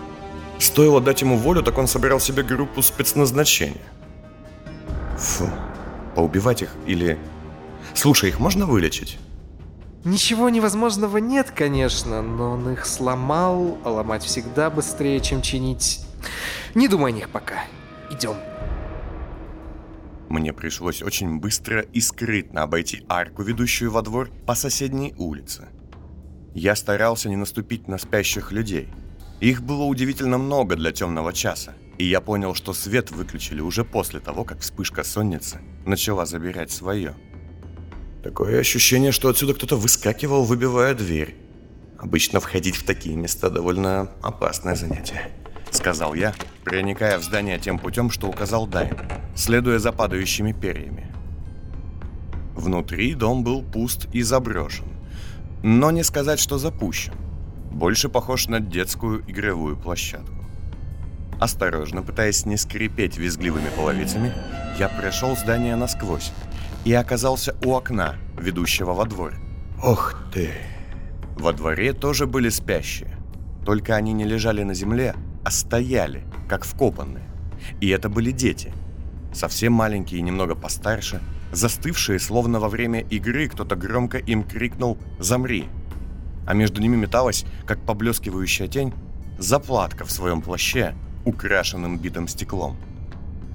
Стоило 0.58 1.00
дать 1.00 1.22
ему 1.22 1.36
волю, 1.36 1.62
так 1.62 1.78
он 1.78 1.86
собирал 1.86 2.18
себе 2.18 2.42
группу 2.42 2.82
спецназначения. 2.82 3.80
Фу, 5.16 5.48
поубивать 6.14 6.62
их 6.62 6.74
или... 6.86 7.18
Слушай, 7.94 8.30
их 8.30 8.40
можно 8.40 8.66
вылечить? 8.66 9.18
Ничего 10.04 10.48
невозможного 10.48 11.18
нет, 11.18 11.50
конечно, 11.50 12.22
но 12.22 12.52
он 12.52 12.72
их 12.72 12.86
сломал, 12.86 13.78
а 13.84 13.90
ломать 13.90 14.22
всегда 14.22 14.70
быстрее, 14.70 15.20
чем 15.20 15.42
чинить. 15.42 16.04
Не 16.74 16.88
думай 16.88 17.12
о 17.12 17.14
них 17.14 17.28
пока. 17.30 17.64
Идем. 18.10 18.36
Мне 20.28 20.52
пришлось 20.52 21.02
очень 21.02 21.38
быстро 21.38 21.80
и 21.80 22.00
скрытно 22.00 22.62
обойти 22.62 23.04
арку, 23.08 23.42
ведущую 23.42 23.90
во 23.90 24.02
двор, 24.02 24.30
по 24.46 24.54
соседней 24.54 25.14
улице. 25.16 25.68
Я 26.58 26.74
старался 26.74 27.28
не 27.28 27.36
наступить 27.36 27.86
на 27.86 27.98
спящих 27.98 28.50
людей. 28.50 28.88
Их 29.38 29.62
было 29.62 29.84
удивительно 29.84 30.38
много 30.38 30.74
для 30.74 30.90
темного 30.90 31.32
часа, 31.32 31.74
и 31.98 32.04
я 32.04 32.20
понял, 32.20 32.52
что 32.56 32.72
свет 32.72 33.12
выключили 33.12 33.60
уже 33.60 33.84
после 33.84 34.18
того, 34.18 34.42
как 34.42 34.58
вспышка 34.58 35.04
сонницы 35.04 35.60
начала 35.86 36.26
забирать 36.26 36.72
свое. 36.72 37.14
Такое 38.24 38.58
ощущение, 38.58 39.12
что 39.12 39.28
отсюда 39.28 39.54
кто-то 39.54 39.76
выскакивал, 39.76 40.42
выбивая 40.42 40.94
дверь. 40.94 41.36
Обычно 41.96 42.40
входить 42.40 42.74
в 42.74 42.84
такие 42.84 43.14
места 43.14 43.50
довольно 43.50 44.10
опасное 44.20 44.74
занятие.— 44.74 45.30
сказал 45.70 46.14
я, 46.14 46.34
проникая 46.64 47.18
в 47.18 47.22
здание 47.22 47.60
тем 47.60 47.78
путем, 47.78 48.10
что 48.10 48.26
указал 48.26 48.66
Дайн, 48.66 48.96
следуя 49.36 49.78
за 49.78 49.92
падающими 49.92 50.50
перьями. 50.50 51.06
Внутри 52.56 53.14
дом 53.14 53.44
был 53.44 53.62
пуст 53.62 54.08
и 54.12 54.22
заброшен, 54.22 54.88
но 55.62 55.90
не 55.90 56.02
сказать, 56.02 56.40
что 56.40 56.58
запущен. 56.58 57.14
Больше 57.70 58.08
похож 58.08 58.48
на 58.48 58.60
детскую 58.60 59.22
игровую 59.28 59.76
площадку. 59.76 60.44
Осторожно, 61.40 62.02
пытаясь 62.02 62.46
не 62.46 62.56
скрипеть 62.56 63.16
визгливыми 63.16 63.68
половицами, 63.76 64.34
я 64.78 64.88
прошел 64.88 65.36
здание 65.36 65.76
насквозь 65.76 66.32
и 66.84 66.92
оказался 66.92 67.54
у 67.64 67.74
окна, 67.74 68.16
ведущего 68.36 68.92
во 68.92 69.04
двор. 69.04 69.34
Ох 69.82 70.16
ты! 70.32 70.50
Во 71.36 71.52
дворе 71.52 71.92
тоже 71.92 72.26
были 72.26 72.48
спящие, 72.48 73.16
только 73.64 73.94
они 73.94 74.12
не 74.12 74.24
лежали 74.24 74.64
на 74.64 74.74
земле, 74.74 75.14
а 75.44 75.50
стояли, 75.50 76.24
как 76.48 76.64
вкопанные. 76.64 77.28
И 77.80 77.88
это 77.88 78.08
были 78.08 78.32
дети. 78.32 78.72
Совсем 79.32 79.72
маленькие 79.72 80.20
и 80.20 80.22
немного 80.22 80.56
постарше, 80.56 81.20
застывшие, 81.52 82.18
словно 82.18 82.60
во 82.60 82.68
время 82.68 83.00
игры 83.00 83.48
кто-то 83.48 83.76
громко 83.76 84.18
им 84.18 84.44
крикнул 84.44 84.98
«Замри!». 85.18 85.68
А 86.46 86.54
между 86.54 86.80
ними 86.80 86.96
металась, 86.96 87.44
как 87.66 87.80
поблескивающая 87.84 88.68
тень, 88.68 88.94
заплатка 89.38 90.04
в 90.04 90.10
своем 90.10 90.42
плаще, 90.42 90.94
украшенным 91.24 91.98
битым 91.98 92.26
стеклом. 92.28 92.76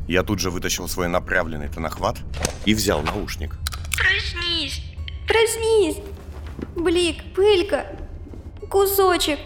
Я 0.08 0.24
тут 0.24 0.40
же 0.40 0.52
вытащил 0.52 0.88
свой 0.88 1.08
направленный 1.08 1.70
тонохват 1.70 2.18
и 2.66 2.74
взял 2.74 3.02
наушник. 3.02 3.58
Проснись! 3.98 4.84
Проснись! 5.28 5.98
Блик, 6.76 7.24
пылька, 7.34 7.86
кусочек. 8.70 9.40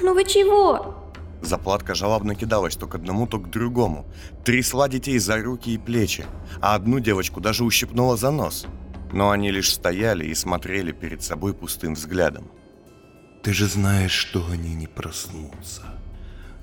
Ну 0.00 0.14
вы 0.14 0.24
чего? 0.24 0.99
Заплатка 1.42 1.94
жалобно 1.94 2.34
кидалась 2.34 2.76
то 2.76 2.86
к 2.86 2.94
одному, 2.94 3.26
то 3.26 3.38
к 3.38 3.50
другому. 3.50 4.06
Трясла 4.44 4.88
детей 4.88 5.18
за 5.18 5.42
руки 5.42 5.70
и 5.70 5.78
плечи, 5.78 6.26
а 6.60 6.74
одну 6.74 7.00
девочку 7.00 7.40
даже 7.40 7.64
ущипнула 7.64 8.16
за 8.16 8.30
нос. 8.30 8.66
Но 9.12 9.30
они 9.30 9.50
лишь 9.50 9.72
стояли 9.72 10.26
и 10.26 10.34
смотрели 10.34 10.92
перед 10.92 11.22
собой 11.22 11.54
пустым 11.54 11.94
взглядом. 11.94 12.50
«Ты 13.42 13.54
же 13.54 13.66
знаешь, 13.66 14.12
что 14.12 14.46
они 14.50 14.74
не 14.74 14.86
проснутся. 14.86 15.82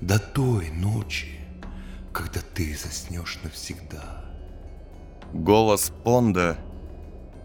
До 0.00 0.18
той 0.18 0.70
ночи, 0.70 1.40
когда 2.12 2.40
ты 2.54 2.76
заснешь 2.76 3.40
навсегда». 3.42 4.24
Голос 5.32 5.92
Понда, 6.04 6.56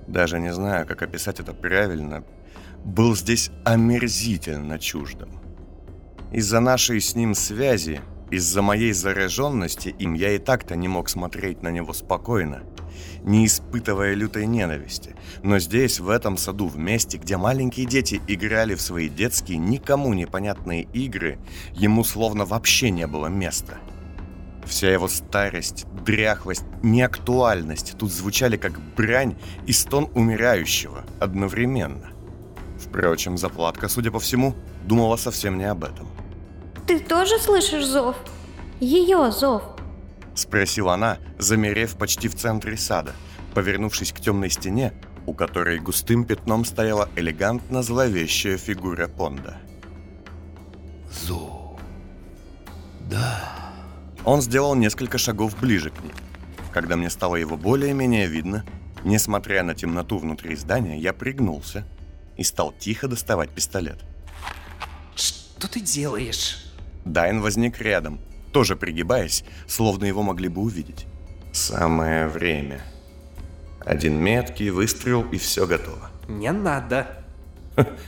даже 0.07 0.39
не 0.39 0.53
знаю, 0.53 0.85
как 0.85 1.01
описать 1.01 1.39
это 1.39 1.53
правильно, 1.53 2.23
был 2.85 3.15
здесь 3.15 3.49
омерзительно 3.65 4.79
чуждым. 4.79 5.42
Из-за 6.33 6.59
нашей 6.59 6.99
с 6.99 7.13
ним 7.13 7.35
связи, 7.35 8.01
из-за 8.31 8.63
моей 8.63 8.91
заряженности 8.91 9.89
им 9.99 10.15
я 10.15 10.31
и 10.31 10.39
так-то 10.39 10.75
не 10.75 10.87
мог 10.87 11.07
смотреть 11.07 11.61
на 11.61 11.67
него 11.67 11.93
спокойно, 11.93 12.63
не 13.23 13.45
испытывая 13.45 14.15
лютой 14.15 14.47
ненависти. 14.47 15.15
Но 15.43 15.59
здесь, 15.59 15.99
в 15.99 16.09
этом 16.09 16.37
саду, 16.37 16.67
в 16.67 16.75
месте, 16.79 17.19
где 17.19 17.37
маленькие 17.37 17.85
дети 17.85 18.19
играли 18.27 18.73
в 18.73 18.81
свои 18.81 19.09
детские, 19.09 19.59
никому 19.59 20.11
непонятные 20.15 20.87
игры, 20.91 21.37
ему 21.75 22.03
словно 22.03 22.45
вообще 22.45 22.89
не 22.89 23.05
было 23.05 23.27
места. 23.27 23.77
Вся 24.65 24.91
его 24.91 25.09
старость, 25.09 25.85
дряхлость, 26.03 26.65
неактуальность 26.81 27.95
тут 27.99 28.11
звучали 28.11 28.57
как 28.57 28.79
брань 28.95 29.35
и 29.67 29.71
стон 29.71 30.09
умирающего 30.15 31.05
одновременно. 31.19 32.09
Впрочем, 32.79 33.37
заплатка, 33.37 33.87
судя 33.87 34.09
по 34.09 34.19
всему, 34.19 34.55
думала 34.83 35.15
совсем 35.15 35.59
не 35.59 35.65
об 35.65 35.83
этом. 35.83 36.07
Ты 36.87 36.99
тоже 36.99 37.39
слышишь 37.39 37.85
зов? 37.85 38.17
Ее 38.79 39.31
зов. 39.31 39.63
Спросила 40.35 40.95
она, 40.95 41.17
замерев 41.37 41.95
почти 41.95 42.27
в 42.27 42.35
центре 42.35 42.75
сада, 42.75 43.13
повернувшись 43.53 44.11
к 44.11 44.19
темной 44.19 44.49
стене, 44.49 44.93
у 45.25 45.33
которой 45.33 45.79
густым 45.79 46.25
пятном 46.25 46.65
стояла 46.65 47.09
элегантно 47.15 47.83
зловещая 47.83 48.57
фигура 48.57 49.07
Понда. 49.07 49.57
Зо. 51.11 51.77
Да. 53.09 53.73
Он 54.25 54.41
сделал 54.41 54.75
несколько 54.75 55.17
шагов 55.17 55.57
ближе 55.59 55.89
к 55.91 56.03
ней. 56.03 56.13
Когда 56.73 56.95
мне 56.95 57.09
стало 57.09 57.35
его 57.35 57.55
более-менее 57.55 58.27
видно, 58.27 58.65
несмотря 59.03 59.63
на 59.63 59.75
темноту 59.75 60.17
внутри 60.17 60.55
здания, 60.55 60.97
я 60.97 61.13
пригнулся 61.13 61.85
и 62.35 62.43
стал 62.43 62.73
тихо 62.77 63.07
доставать 63.07 63.51
пистолет. 63.51 63.99
Что 65.15 65.67
ты 65.67 65.79
делаешь? 65.79 66.72
Дайн 67.05 67.41
возник 67.41 67.79
рядом, 67.79 68.19
тоже 68.51 68.75
пригибаясь, 68.75 69.43
словно 69.67 70.05
его 70.05 70.23
могли 70.23 70.47
бы 70.47 70.61
увидеть. 70.61 71.05
Самое 71.51 72.27
время. 72.27 72.81
Один 73.85 74.15
меткий 74.15 74.69
выстрел 74.69 75.23
и 75.31 75.37
все 75.37 75.67
готово. 75.67 76.09
Не 76.27 76.51
надо. 76.51 77.23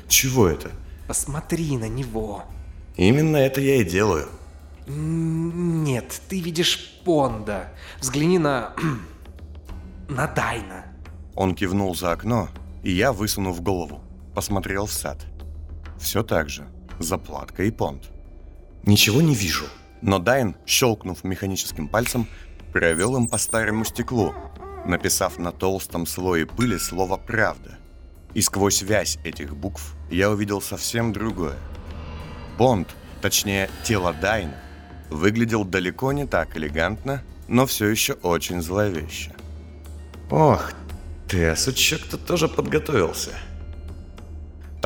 Чего 0.08 0.48
это? 0.48 0.72
Посмотри 1.08 1.78
на 1.78 1.88
него. 1.88 2.44
Именно 2.96 3.38
это 3.38 3.62
я 3.62 3.76
и 3.76 3.84
делаю. 3.84 4.28
Нет, 4.88 6.22
ты 6.30 6.40
видишь 6.40 7.02
Понда. 7.04 7.72
Взгляни 8.00 8.40
на... 8.40 8.74
на 10.10 10.28
Дайна. 10.28 10.86
Он 11.36 11.54
кивнул 11.54 11.96
за 11.96 12.12
окно, 12.12 12.50
и 12.84 12.92
я, 12.92 13.12
высунув 13.12 13.62
голову, 13.62 14.02
посмотрел 14.34 14.86
в 14.86 14.92
сад. 14.92 15.26
Все 16.00 16.24
так 16.24 16.50
же. 16.50 16.68
Заплатка 17.00 17.64
и 17.64 17.72
понт. 17.72 18.12
Ничего 18.86 19.22
не 19.22 19.36
вижу. 19.36 19.66
Но 20.02 20.20
Дайн, 20.20 20.56
щелкнув 20.66 21.24
механическим 21.24 21.88
пальцем, 21.88 22.28
провел 22.72 23.16
им 23.18 23.28
по 23.28 23.38
старому 23.38 23.86
стеклу, 23.86 24.34
написав 24.86 25.40
на 25.40 25.52
толстом 25.52 26.06
слое 26.06 26.46
пыли 26.46 26.78
слово 26.78 27.18
«правда». 27.18 27.78
И 28.34 28.42
сквозь 28.42 28.82
вязь 28.82 29.18
этих 29.24 29.56
букв 29.56 29.96
я 30.12 30.30
увидел 30.30 30.62
совсем 30.62 31.14
другое. 31.14 31.58
Понт, 32.58 32.96
точнее 33.22 33.70
тело 33.84 34.14
Дайна, 34.14 34.56
выглядел 35.10 35.64
далеко 35.64 36.12
не 36.12 36.28
так 36.28 36.58
элегантно, 36.58 37.24
но 37.48 37.66
все 37.66 37.88
еще 37.88 38.14
очень 38.14 38.62
зловеще. 38.62 39.34
Ох 40.30 40.74
ты, 41.28 41.48
а 41.48 41.56
сучок-то 41.56 42.18
тоже 42.18 42.48
подготовился. 42.48 43.32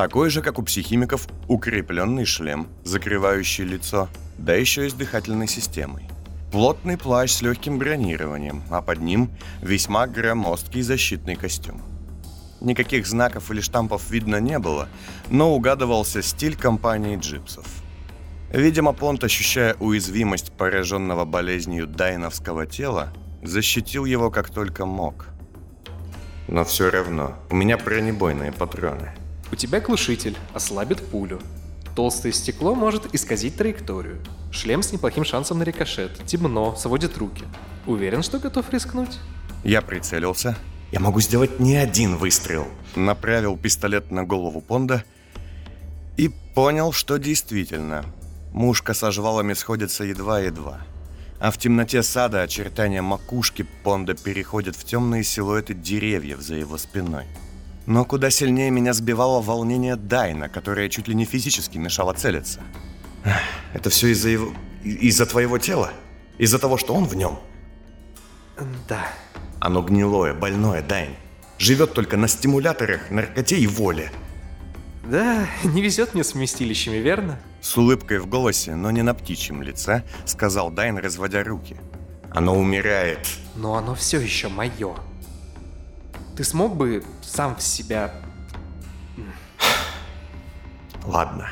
Такой 0.00 0.30
же, 0.30 0.40
как 0.40 0.58
у 0.58 0.62
психимиков, 0.62 1.28
укрепленный 1.46 2.24
шлем, 2.24 2.68
закрывающий 2.84 3.64
лицо, 3.64 4.08
да 4.38 4.54
еще 4.54 4.86
и 4.86 4.88
с 4.88 4.94
дыхательной 4.94 5.46
системой. 5.46 6.08
Плотный 6.50 6.96
плащ 6.96 7.32
с 7.32 7.42
легким 7.42 7.78
бронированием, 7.78 8.62
а 8.70 8.80
под 8.80 9.00
ним 9.00 9.30
весьма 9.60 10.06
громоздкий 10.06 10.80
защитный 10.80 11.36
костюм. 11.36 11.82
Никаких 12.62 13.06
знаков 13.06 13.50
или 13.50 13.60
штампов 13.60 14.08
видно 14.08 14.40
не 14.40 14.58
было, 14.58 14.88
но 15.28 15.54
угадывался 15.54 16.22
стиль 16.22 16.56
компании 16.56 17.18
джипсов. 17.18 17.66
Видимо, 18.54 18.94
Понт, 18.94 19.22
ощущая 19.22 19.74
уязвимость 19.80 20.52
пораженного 20.52 21.26
болезнью 21.26 21.86
дайновского 21.86 22.64
тела, 22.64 23.12
защитил 23.42 24.06
его 24.06 24.30
как 24.30 24.48
только 24.48 24.86
мог. 24.86 25.26
Но 26.48 26.64
все 26.64 26.90
равно, 26.90 27.36
у 27.50 27.54
меня 27.54 27.76
бронебойные 27.76 28.50
патроны. 28.50 29.12
У 29.52 29.56
тебя 29.56 29.80
глушитель, 29.80 30.36
ослабит 30.54 31.04
пулю. 31.08 31.40
Толстое 31.96 32.32
стекло 32.32 32.74
может 32.74 33.14
исказить 33.14 33.56
траекторию. 33.56 34.18
Шлем 34.52 34.82
с 34.82 34.92
неплохим 34.92 35.24
шансом 35.24 35.58
на 35.58 35.64
рикошет. 35.64 36.24
Темно, 36.26 36.76
сводит 36.76 37.18
руки. 37.18 37.44
Уверен, 37.86 38.22
что 38.22 38.38
готов 38.38 38.70
рискнуть? 38.72 39.18
Я 39.64 39.82
прицелился. 39.82 40.56
Я 40.92 41.00
могу 41.00 41.20
сделать 41.20 41.60
не 41.60 41.76
один 41.76 42.16
выстрел. 42.16 42.66
Направил 42.94 43.56
пистолет 43.56 44.10
на 44.10 44.24
голову 44.24 44.60
Понда 44.60 45.04
и 46.16 46.28
понял, 46.54 46.92
что 46.92 47.18
действительно. 47.18 48.04
Мушка 48.52 48.94
со 48.94 49.10
жвалами 49.10 49.54
сходится 49.54 50.04
едва-едва. 50.04 50.80
А 51.38 51.50
в 51.50 51.58
темноте 51.58 52.02
сада 52.02 52.42
очертания 52.42 53.02
макушки 53.02 53.66
Понда 53.82 54.14
переходят 54.14 54.76
в 54.76 54.84
темные 54.84 55.24
силуэты 55.24 55.74
деревьев 55.74 56.40
за 56.40 56.56
его 56.56 56.76
спиной. 56.76 57.24
Но 57.90 58.04
куда 58.04 58.30
сильнее 58.30 58.70
меня 58.70 58.92
сбивало 58.92 59.42
волнение 59.42 59.96
Дайна, 59.96 60.48
которое 60.48 60.88
чуть 60.88 61.08
ли 61.08 61.14
не 61.16 61.24
физически 61.24 61.76
мешало 61.76 62.12
целиться. 62.12 62.60
Это 63.74 63.90
все 63.90 64.12
из-за 64.12 64.28
его... 64.28 64.52
из-за 64.84 65.26
твоего 65.26 65.58
тела? 65.58 65.90
Из-за 66.38 66.60
того, 66.60 66.78
что 66.78 66.94
он 66.94 67.06
в 67.06 67.16
нем? 67.16 67.40
Да. 68.88 69.08
Оно 69.58 69.82
гнилое, 69.82 70.34
больное, 70.34 70.82
Дайн. 70.82 71.16
Живет 71.58 71.92
только 71.92 72.16
на 72.16 72.28
стимуляторах, 72.28 73.10
наркоте 73.10 73.58
и 73.58 73.66
воле. 73.66 74.12
Да, 75.02 75.48
не 75.64 75.82
везет 75.82 76.14
мне 76.14 76.22
с 76.22 76.34
вместилищами, 76.34 76.98
верно? 76.98 77.40
С 77.60 77.76
улыбкой 77.76 78.20
в 78.20 78.28
голосе, 78.28 78.76
но 78.76 78.92
не 78.92 79.02
на 79.02 79.14
птичьем 79.14 79.62
лице, 79.62 80.04
сказал 80.26 80.70
Дайн, 80.70 80.96
разводя 80.96 81.42
руки. 81.42 81.76
Оно 82.30 82.56
умирает. 82.56 83.26
Но 83.56 83.74
оно 83.74 83.96
все 83.96 84.20
еще 84.20 84.46
мое. 84.46 84.94
Ты 86.36 86.44
смог 86.44 86.76
бы 86.76 87.04
сам 87.22 87.56
в 87.56 87.62
себя... 87.62 88.12
Ладно, 91.04 91.48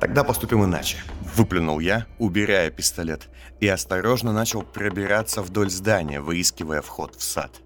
тогда 0.00 0.22
поступим 0.24 0.64
иначе. 0.64 0.98
Выплюнул 1.34 1.80
я, 1.80 2.06
убирая 2.18 2.70
пистолет, 2.70 3.28
и 3.60 3.68
осторожно 3.68 4.32
начал 4.32 4.62
пробираться 4.62 5.42
вдоль 5.42 5.70
здания, 5.70 6.20
выискивая 6.20 6.82
вход 6.82 7.14
в 7.16 7.22
сад. 7.22 7.60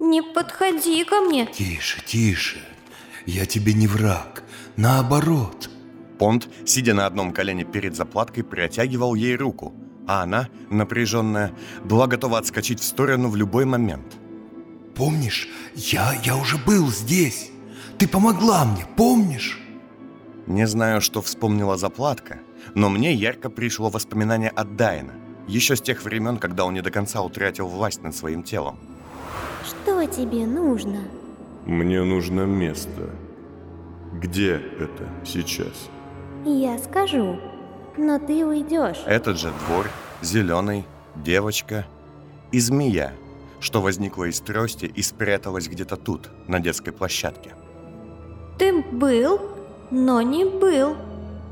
Не 0.00 0.22
подходи 0.22 1.04
ко 1.04 1.20
мне. 1.20 1.46
Тише, 1.46 2.00
тише. 2.04 2.58
Я 3.26 3.46
тебе 3.46 3.72
не 3.72 3.86
враг. 3.86 4.42
Наоборот. 4.76 5.68
Понт, 6.18 6.48
сидя 6.64 6.94
на 6.94 7.06
одном 7.06 7.32
колене 7.32 7.64
перед 7.64 7.94
заплаткой, 7.94 8.44
протягивал 8.44 9.14
ей 9.14 9.36
руку, 9.36 9.72
а 10.08 10.22
она, 10.22 10.48
напряженная, 10.70 11.52
была 11.84 12.06
готова 12.06 12.38
отскочить 12.38 12.80
в 12.80 12.84
сторону 12.84 13.28
в 13.28 13.36
любой 13.36 13.66
момент. 13.66 14.16
Помнишь, 14.96 15.48
я, 15.76 16.14
я 16.24 16.36
уже 16.36 16.56
был 16.56 16.88
здесь. 16.88 17.52
Ты 17.98 18.08
помогла 18.08 18.64
мне, 18.64 18.86
помнишь? 18.96 19.60
Не 20.46 20.66
знаю, 20.66 21.02
что 21.02 21.20
вспомнила 21.20 21.76
заплатка, 21.76 22.40
но 22.74 22.88
мне 22.88 23.12
ярко 23.12 23.50
пришло 23.50 23.90
воспоминание 23.90 24.48
от 24.48 24.76
Дайна, 24.76 25.12
еще 25.46 25.76
с 25.76 25.82
тех 25.82 26.02
времен, 26.02 26.38
когда 26.38 26.64
он 26.64 26.72
не 26.72 26.80
до 26.80 26.90
конца 26.90 27.20
утратил 27.20 27.68
власть 27.68 28.02
над 28.02 28.16
своим 28.16 28.42
телом. 28.42 28.78
Что 29.64 30.06
тебе 30.06 30.46
нужно? 30.46 31.02
Мне 31.66 32.02
нужно 32.02 32.42
место. 32.46 33.10
Где 34.14 34.54
это 34.54 35.06
сейчас? 35.26 35.90
Я 36.46 36.78
скажу, 36.78 37.38
но 37.98 38.18
ты 38.18 38.46
уйдешь. 38.46 38.98
Этот 39.06 39.38
же 39.38 39.52
двор, 39.66 39.88
зеленый, 40.22 40.84
девочка 41.16 41.86
и 42.52 42.60
змея, 42.60 43.12
что 43.60 43.82
возникла 43.82 44.24
из 44.24 44.40
трости 44.40 44.86
и 44.86 45.02
спряталась 45.02 45.68
где-то 45.68 45.96
тут, 45.96 46.30
на 46.46 46.60
детской 46.60 46.92
площадке. 46.92 47.54
Ты 48.58 48.82
был, 48.82 49.40
но 49.90 50.22
не 50.22 50.44
был. 50.44 50.96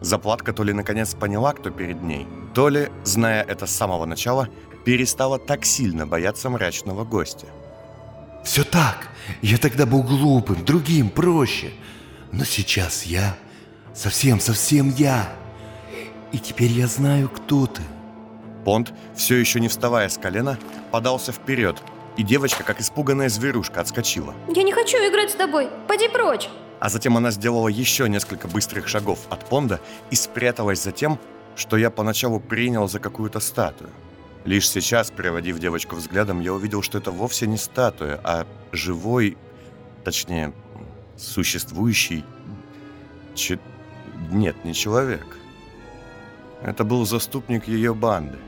Заплатка 0.00 0.52
то 0.52 0.62
ли 0.62 0.72
наконец 0.72 1.14
поняла, 1.14 1.52
кто 1.52 1.70
перед 1.70 2.02
ней, 2.02 2.26
то 2.54 2.68
ли, 2.68 2.88
зная 3.04 3.42
это 3.42 3.66
с 3.66 3.70
самого 3.70 4.06
начала, 4.06 4.48
перестала 4.84 5.38
так 5.38 5.64
сильно 5.64 6.06
бояться 6.06 6.48
мрачного 6.48 7.04
гостя. 7.04 7.46
Все 8.44 8.62
так. 8.62 9.08
Я 9.42 9.58
тогда 9.58 9.86
был 9.86 10.02
глупым, 10.02 10.64
другим, 10.64 11.10
проще. 11.10 11.72
Но 12.30 12.44
сейчас 12.44 13.04
я 13.04 13.36
совсем-совсем 13.94 14.90
я. 14.90 15.28
И 16.32 16.38
теперь 16.38 16.70
я 16.70 16.86
знаю, 16.86 17.28
кто 17.28 17.66
ты. 17.66 17.82
Понт, 18.64 18.92
все 19.14 19.36
еще 19.36 19.60
не 19.60 19.68
вставая 19.68 20.08
с 20.08 20.18
колена, 20.18 20.58
подался 20.90 21.32
вперед, 21.32 21.76
и 22.16 22.22
девочка, 22.22 22.64
как 22.64 22.80
испуганная 22.80 23.28
зверушка, 23.28 23.80
отскочила. 23.80 24.34
Я 24.54 24.62
не 24.62 24.72
хочу 24.72 24.96
играть 24.96 25.30
с 25.30 25.34
тобой. 25.34 25.68
Пойди 25.86 26.08
прочь. 26.08 26.48
А 26.80 26.88
затем 26.88 27.16
она 27.16 27.30
сделала 27.30 27.68
еще 27.68 28.08
несколько 28.08 28.48
быстрых 28.48 28.88
шагов 28.88 29.20
от 29.30 29.48
Понда 29.48 29.80
и 30.10 30.16
спряталась 30.16 30.82
за 30.82 30.92
тем, 30.92 31.18
что 31.54 31.76
я 31.76 31.90
поначалу 31.90 32.40
принял 32.40 32.88
за 32.88 32.98
какую-то 33.00 33.40
статую. 33.40 33.90
Лишь 34.44 34.68
сейчас, 34.68 35.10
проводив 35.10 35.58
девочку 35.58 35.96
взглядом, 35.96 36.40
я 36.40 36.52
увидел, 36.52 36.82
что 36.82 36.98
это 36.98 37.10
вовсе 37.10 37.46
не 37.46 37.56
статуя, 37.56 38.20
а 38.22 38.46
живой, 38.72 39.36
точнее, 40.04 40.52
существующий... 41.16 42.24
Че... 43.34 43.58
Нет, 44.30 44.64
не 44.64 44.72
человек. 44.72 45.26
Это 46.62 46.84
был 46.84 47.04
заступник 47.04 47.68
ее 47.68 47.94
банды. 47.94 48.38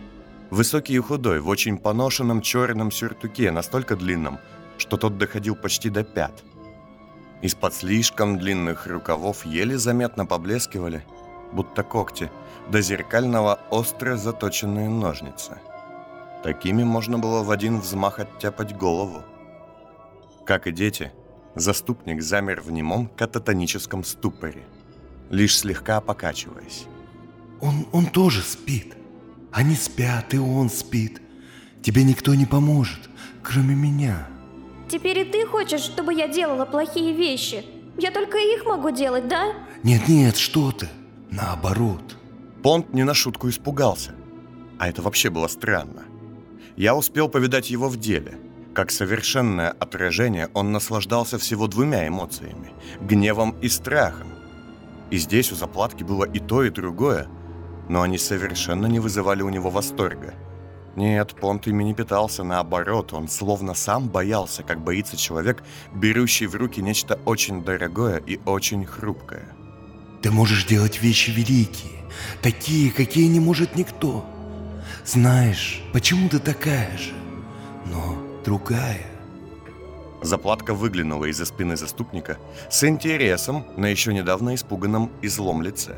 Высокий 0.50 0.94
и 0.94 0.98
худой, 0.98 1.40
в 1.40 1.48
очень 1.48 1.78
поношенном 1.78 2.40
черном 2.40 2.90
сюртуке, 2.90 3.50
настолько 3.50 3.96
длинном, 3.96 4.38
что 4.78 4.96
тот 4.96 5.18
доходил 5.18 5.54
почти 5.54 5.90
до 5.90 6.04
пят. 6.04 6.42
Из-под 7.42 7.74
слишком 7.74 8.38
длинных 8.38 8.86
рукавов 8.86 9.44
еле 9.44 9.78
заметно 9.78 10.26
поблескивали, 10.26 11.04
будто 11.52 11.82
когти, 11.82 12.30
до 12.70 12.80
зеркального 12.80 13.60
остро 13.70 14.16
заточенные 14.16 14.88
ножницы. 14.88 15.58
Такими 16.42 16.84
можно 16.84 17.18
было 17.18 17.42
в 17.42 17.50
один 17.50 17.80
взмах 17.80 18.18
оттяпать 18.18 18.76
голову. 18.76 19.22
Как 20.46 20.66
и 20.66 20.72
дети, 20.72 21.12
заступник 21.54 22.22
замер 22.22 22.60
в 22.60 22.70
немом 22.70 23.08
кататоническом 23.08 24.02
ступоре. 24.04 24.64
лишь 25.30 25.58
слегка 25.58 26.00
покачиваясь. 26.00 26.86
Он, 27.60 27.86
он 27.92 28.06
тоже 28.06 28.42
спит. 28.42 28.94
Они 29.52 29.74
спят, 29.74 30.34
и 30.34 30.38
он 30.38 30.70
спит. 30.70 31.20
Тебе 31.82 32.04
никто 32.04 32.34
не 32.34 32.46
поможет, 32.46 33.08
кроме 33.42 33.74
меня. 33.74 34.28
Теперь 34.88 35.18
и 35.18 35.24
ты 35.24 35.46
хочешь, 35.46 35.80
чтобы 35.80 36.14
я 36.14 36.28
делала 36.28 36.64
плохие 36.64 37.14
вещи? 37.14 37.64
Я 37.98 38.10
только 38.10 38.38
их 38.38 38.64
могу 38.64 38.90
делать, 38.90 39.28
да? 39.28 39.54
Нет-нет, 39.82 40.36
что 40.36 40.72
ты. 40.72 40.88
Наоборот. 41.30 42.16
Понт 42.62 42.92
не 42.94 43.04
на 43.04 43.14
шутку 43.14 43.48
испугался. 43.48 44.12
А 44.78 44.88
это 44.88 45.02
вообще 45.02 45.30
было 45.30 45.48
странно. 45.48 46.04
Я 46.76 46.94
успел 46.94 47.28
повидать 47.28 47.70
его 47.70 47.88
в 47.88 47.96
деле. 47.96 48.38
Как 48.74 48.92
совершенное 48.92 49.70
отражение, 49.70 50.48
он 50.54 50.70
наслаждался 50.70 51.38
всего 51.38 51.66
двумя 51.66 52.06
эмоциями– 52.06 52.72
гневом 53.00 53.56
и 53.60 53.68
страхом. 53.68 54.28
И 55.10 55.16
здесь 55.16 55.50
у 55.50 55.56
заплатки 55.56 56.04
было 56.04 56.24
и 56.24 56.38
то, 56.38 56.62
и 56.62 56.70
другое, 56.70 57.26
но 57.88 58.02
они 58.02 58.18
совершенно 58.18 58.86
не 58.86 59.00
вызывали 59.00 59.42
у 59.42 59.48
него 59.48 59.70
восторга. 59.70 60.34
Нет, 60.96 61.34
Понт 61.36 61.66
ими 61.68 61.84
не 61.84 61.94
питался, 61.94 62.42
наоборот, 62.42 63.12
он 63.12 63.28
словно 63.28 63.74
сам 63.74 64.08
боялся, 64.08 64.62
как 64.62 64.82
боится 64.82 65.16
человек, 65.16 65.62
берущий 65.94 66.46
в 66.46 66.56
руки 66.56 66.82
нечто 66.82 67.20
очень 67.24 67.62
дорогое 67.62 68.18
и 68.18 68.40
очень 68.44 68.84
хрупкое. 68.84 69.54
Ты 70.22 70.32
можешь 70.32 70.64
делать 70.64 71.00
вещи 71.00 71.30
великие, 71.30 72.02
такие, 72.42 72.90
какие 72.90 73.28
не 73.28 73.38
может 73.38 73.76
никто. 73.76 74.24
Знаешь, 75.04 75.82
почему 75.92 76.28
ты 76.28 76.40
такая 76.40 76.96
же, 76.98 77.12
но 77.86 78.18
другая. 78.44 79.06
Заплатка 80.20 80.74
выглянула 80.74 81.26
из-за 81.26 81.46
спины 81.46 81.76
заступника 81.76 82.38
с 82.68 82.82
интересом 82.82 83.64
на 83.76 83.86
еще 83.86 84.12
недавно 84.12 84.56
испуганном 84.56 85.12
и 85.22 85.28
злом 85.28 85.62
лице. 85.62 85.96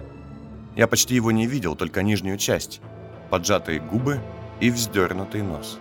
Я 0.76 0.86
почти 0.86 1.14
его 1.14 1.30
не 1.30 1.46
видел, 1.46 1.74
только 1.74 2.02
нижнюю 2.02 2.38
часть, 2.38 2.80
поджатые 3.28 3.80
губы 3.80 4.20
и 4.60 4.70
вздернутый 4.70 5.42
нос. 5.42 5.78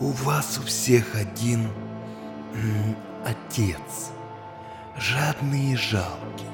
У 0.00 0.10
вас 0.10 0.58
у 0.58 0.62
всех 0.66 1.14
один 1.14 1.68
отец, 3.24 4.10
жадный 4.96 5.72
и 5.72 5.76
жалкий, 5.76 6.46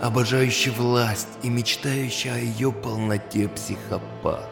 обожающий 0.00 0.70
власть 0.70 1.28
и 1.42 1.50
мечтающий 1.50 2.32
о 2.32 2.38
ее 2.38 2.72
полноте 2.72 3.48
психопат. 3.48 4.50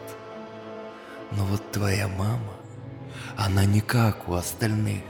Но 1.31 1.45
вот 1.45 1.71
твоя 1.71 2.07
мама, 2.07 2.53
она 3.37 3.65
не 3.65 3.81
как 3.81 4.27
у 4.27 4.33
остальных. 4.33 5.01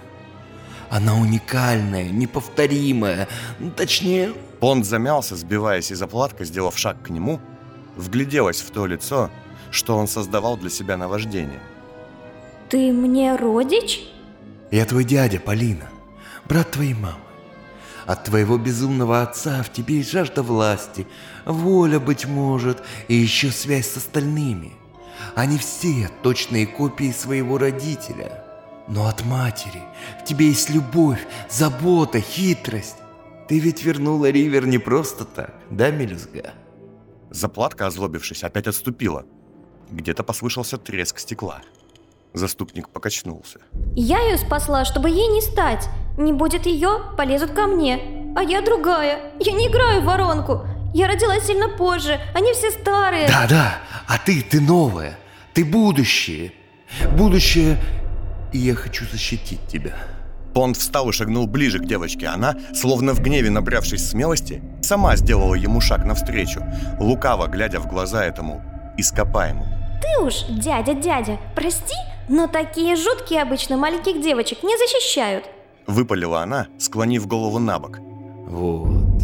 Она 0.89 1.15
уникальная, 1.15 2.09
неповторимая, 2.09 3.27
точнее... 3.75 4.33
Понт 4.61 4.85
замялся, 4.85 5.35
сбиваясь 5.35 5.91
из 5.91 6.01
оплатка, 6.03 6.45
сделав 6.45 6.77
шаг 6.77 7.01
к 7.01 7.09
нему, 7.09 7.41
вгляделась 7.95 8.61
в 8.61 8.69
то 8.69 8.85
лицо, 8.85 9.31
что 9.71 9.97
он 9.97 10.07
создавал 10.07 10.55
для 10.55 10.69
себя 10.69 10.97
наваждение. 10.97 11.59
Ты 12.69 12.93
мне 12.93 13.35
родич? 13.35 14.03
Я 14.69 14.85
твой 14.85 15.03
дядя, 15.03 15.39
Полина, 15.39 15.89
брат 16.47 16.69
твоей 16.69 16.93
мамы. 16.93 17.17
От 18.05 18.25
твоего 18.25 18.59
безумного 18.59 19.23
отца 19.23 19.63
в 19.63 19.73
тебе 19.73 19.97
есть 19.97 20.11
жажда 20.11 20.43
власти, 20.43 21.07
воля, 21.43 21.99
быть 21.99 22.27
может, 22.27 22.83
и 23.07 23.15
еще 23.15 23.49
связь 23.49 23.89
с 23.89 23.97
остальными. 23.97 24.73
Они 25.33 25.57
все 25.57 26.07
точные 26.21 26.67
копии 26.67 27.11
своего 27.11 27.57
родителя. 27.57 28.43
Но 28.87 29.07
от 29.07 29.25
матери 29.25 29.81
в 30.21 30.23
тебе 30.23 30.49
есть 30.49 30.69
любовь, 30.69 31.25
забота, 31.49 32.21
хитрость. 32.21 33.00
Ты 33.51 33.59
ведь 33.59 33.83
вернула 33.83 34.29
Ривер 34.29 34.65
не 34.65 34.77
просто 34.77 35.25
так, 35.25 35.53
да, 35.69 35.91
мелюзга? 35.91 36.53
Заплатка, 37.31 37.85
озлобившись, 37.85 38.45
опять 38.45 38.65
отступила. 38.67 39.25
Где-то 39.89 40.23
послышался 40.23 40.77
треск 40.77 41.19
стекла. 41.19 41.59
Заступник 42.33 42.87
покачнулся. 42.87 43.59
Я 43.93 44.21
ее 44.21 44.37
спасла, 44.37 44.85
чтобы 44.85 45.09
ей 45.09 45.27
не 45.27 45.41
стать. 45.41 45.89
Не 46.17 46.31
будет 46.31 46.65
ее, 46.65 47.01
полезут 47.17 47.51
ко 47.51 47.67
мне. 47.67 48.33
А 48.37 48.41
я 48.41 48.61
другая. 48.61 49.33
Я 49.41 49.51
не 49.51 49.67
играю 49.67 50.01
в 50.01 50.05
воронку. 50.05 50.65
Я 50.93 51.09
родилась 51.09 51.45
сильно 51.45 51.67
позже. 51.67 52.21
Они 52.33 52.53
все 52.53 52.71
старые. 52.71 53.27
Да, 53.27 53.47
да. 53.49 53.81
А 54.07 54.17
ты, 54.17 54.41
ты 54.43 54.61
новая. 54.61 55.19
Ты 55.53 55.65
будущее. 55.65 56.53
Будущее. 57.17 57.77
И 58.53 58.59
я 58.59 58.75
хочу 58.75 59.03
защитить 59.11 59.67
тебя. 59.67 59.97
Понт 60.53 60.77
встал 60.77 61.09
и 61.09 61.13
шагнул 61.13 61.47
ближе 61.47 61.79
к 61.79 61.85
девочке. 61.85 62.27
Она, 62.27 62.55
словно 62.73 63.13
в 63.13 63.21
гневе 63.21 63.49
набравшись 63.49 64.09
смелости, 64.09 64.61
сама 64.81 65.15
сделала 65.15 65.55
ему 65.55 65.81
шаг 65.81 66.05
навстречу, 66.05 66.61
лукаво 66.99 67.47
глядя 67.47 67.79
в 67.79 67.87
глаза 67.87 68.25
этому 68.25 68.61
ископаемому. 68.97 69.65
Ты 70.01 70.23
уж, 70.23 70.45
дядя, 70.49 70.93
дядя, 70.93 71.39
прости, 71.55 71.95
но 72.27 72.47
такие 72.47 72.95
жуткие 72.95 73.43
обычно 73.43 73.77
маленьких 73.77 74.21
девочек 74.21 74.63
не 74.63 74.75
защищают. 74.77 75.45
Выпалила 75.87 76.41
она, 76.41 76.67
склонив 76.77 77.27
голову 77.27 77.59
на 77.59 77.79
бок. 77.79 77.99
Вот. 78.47 79.21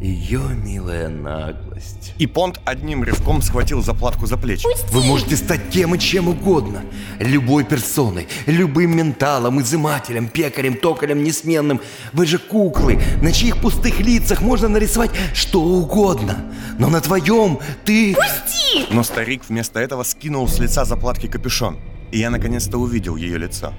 Ее 0.00 0.40
милая 0.54 1.08
наглость. 1.08 1.69
И 2.18 2.26
Понт 2.26 2.60
одним 2.64 3.02
рывком 3.02 3.40
схватил 3.42 3.82
заплатку 3.82 4.26
за 4.26 4.36
плечи. 4.36 4.64
Пусти! 4.64 4.86
Вы 4.92 5.04
можете 5.04 5.36
стать 5.36 5.70
кем 5.70 5.94
и 5.94 5.98
чем 5.98 6.28
угодно. 6.28 6.82
Любой 7.18 7.64
персоной, 7.64 8.28
любым 8.46 8.96
менталом, 8.96 9.60
изымателем, 9.60 10.28
пекарем, 10.28 10.76
токарем, 10.76 11.24
несменным. 11.24 11.80
Вы 12.12 12.26
же 12.26 12.38
куклы, 12.38 13.00
на 13.22 13.32
чьих 13.32 13.60
пустых 13.60 14.00
лицах 14.00 14.42
можно 14.42 14.68
нарисовать 14.68 15.10
что 15.34 15.62
угодно. 15.62 16.52
Но 16.78 16.88
на 16.88 17.00
твоем 17.00 17.58
ты... 17.84 18.14
Пусти! 18.14 18.86
Но 18.90 19.02
старик 19.02 19.42
вместо 19.48 19.80
этого 19.80 20.02
скинул 20.02 20.46
с 20.48 20.58
лица 20.58 20.84
заплатки 20.84 21.26
капюшон, 21.26 21.78
и 22.12 22.18
я 22.18 22.30
наконец-то 22.30 22.78
увидел 22.78 23.16
ее 23.16 23.38
лицо. 23.38 23.72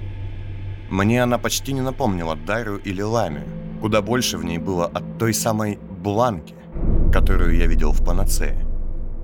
Мне 0.89 1.23
она 1.23 1.37
почти 1.37 1.73
не 1.73 1.81
напомнила 1.81 2.35
Дарю 2.35 2.77
или 2.77 3.01
Ламию. 3.01 3.47
Куда 3.79 4.01
больше 4.01 4.37
в 4.37 4.43
ней 4.43 4.57
было 4.57 4.85
от 4.85 5.17
той 5.17 5.33
самой 5.33 5.79
Бланки, 6.03 6.53
которую 7.11 7.57
я 7.57 7.67
видел 7.67 7.91
в 7.91 8.03
панацее. 8.03 8.65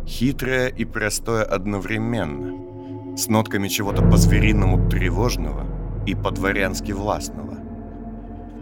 Хитрое 0.05 0.67
и 0.67 0.85
простое 0.85 1.43
одновременно, 1.43 3.15
с 3.17 3.27
нотками 3.27 3.67
чего-то 3.67 4.01
по-звериному 4.01 4.89
тревожного 4.89 5.65
и 6.05 6.15
по-дворянски 6.15 6.91
властного. 6.91 7.57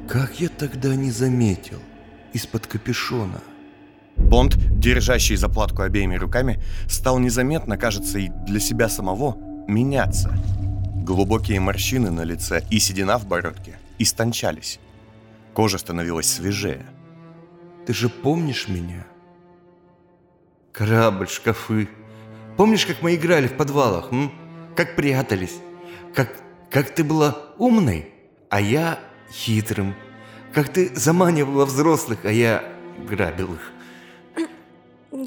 Как 0.08 0.40
я 0.40 0.50
тогда 0.50 0.96
не 0.96 1.12
заметил 1.12 1.80
из-под 2.34 2.68
капюшона? 2.68 3.42
Бонд, 4.18 4.56
держащий 4.80 5.36
заплатку 5.36 5.82
обеими 5.82 6.16
руками, 6.16 6.62
стал 6.88 7.20
незаметно, 7.20 7.78
кажется, 7.78 8.20
и 8.20 8.30
для 8.48 8.60
себя 8.60 8.88
самого, 8.88 9.36
меняться. 9.68 10.34
Глубокие 11.04 11.60
морщины 11.60 12.12
на 12.12 12.24
лице 12.24 12.64
и 12.70 12.80
седина 12.80 13.18
в 13.18 13.28
бородке 13.28 13.78
истончались. 14.00 14.80
Кожа 15.54 15.78
становилась 15.78 16.28
свежее. 16.28 16.86
Ты 17.86 17.94
же 17.94 18.10
помнишь 18.10 18.68
меня? 18.68 19.06
Корабль, 20.78 21.30
шкафы. 21.30 21.88
Помнишь, 22.58 22.86
как 22.86 23.02
мы 23.02 23.16
играли 23.16 23.48
в 23.48 23.56
подвалах? 23.56 24.12
М? 24.12 24.30
Как 24.76 24.98
прятались? 24.98 25.62
Как, 26.14 26.36
как 26.70 26.94
ты 26.94 27.06
была 27.06 27.38
умной, 27.58 28.14
а 28.50 28.60
я 28.60 29.00
хитрым. 29.32 29.96
Как 30.54 30.68
ты 30.68 30.94
заманивала 30.94 31.66
взрослых, 31.66 32.20
а 32.26 32.32
я 32.32 32.64
грабил 33.08 33.54
их. 33.54 33.72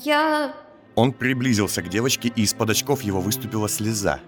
Я... 0.04 0.54
Он 0.94 1.12
приблизился 1.12 1.80
к 1.80 1.88
девочке, 1.88 2.28
и 2.28 2.42
из-под 2.42 2.70
очков 2.70 3.00
его 3.00 3.22
выступила 3.22 3.70
слеза. 3.70 4.20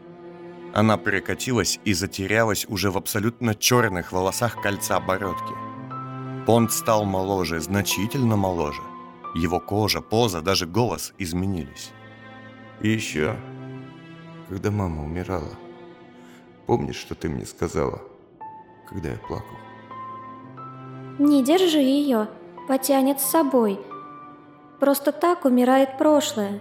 Она 0.73 0.97
перекатилась 0.97 1.81
и 1.85 1.93
затерялась 1.93 2.65
уже 2.69 2.91
в 2.91 2.97
абсолютно 2.97 3.55
черных 3.55 4.13
волосах 4.13 4.63
кольца 4.63 4.99
бородки. 5.01 5.53
Понт 6.47 6.73
стал 6.73 7.05
моложе, 7.05 7.61
значительно 7.61 8.37
моложе. 8.37 8.81
Его 9.35 9.61
кожа, 9.61 10.01
поза, 10.01 10.43
даже 10.43 10.67
голос 10.67 11.13
изменились. 11.19 11.93
И 12.81 12.89
еще, 12.89 13.37
когда 14.49 14.71
мама 14.71 15.05
умирала, 15.05 15.55
помнишь, 16.67 16.97
что 16.97 17.15
ты 17.15 17.29
мне 17.29 17.47
сказала, 17.47 18.03
когда 18.89 19.11
я 19.11 19.17
плакал? 19.19 19.57
Не 21.19 21.45
держи 21.45 21.79
ее, 21.79 22.29
потянет 22.67 23.21
с 23.21 23.31
собой. 23.31 23.79
Просто 24.81 25.13
так 25.13 25.45
умирает 25.45 25.99
прошлое. 25.99 26.61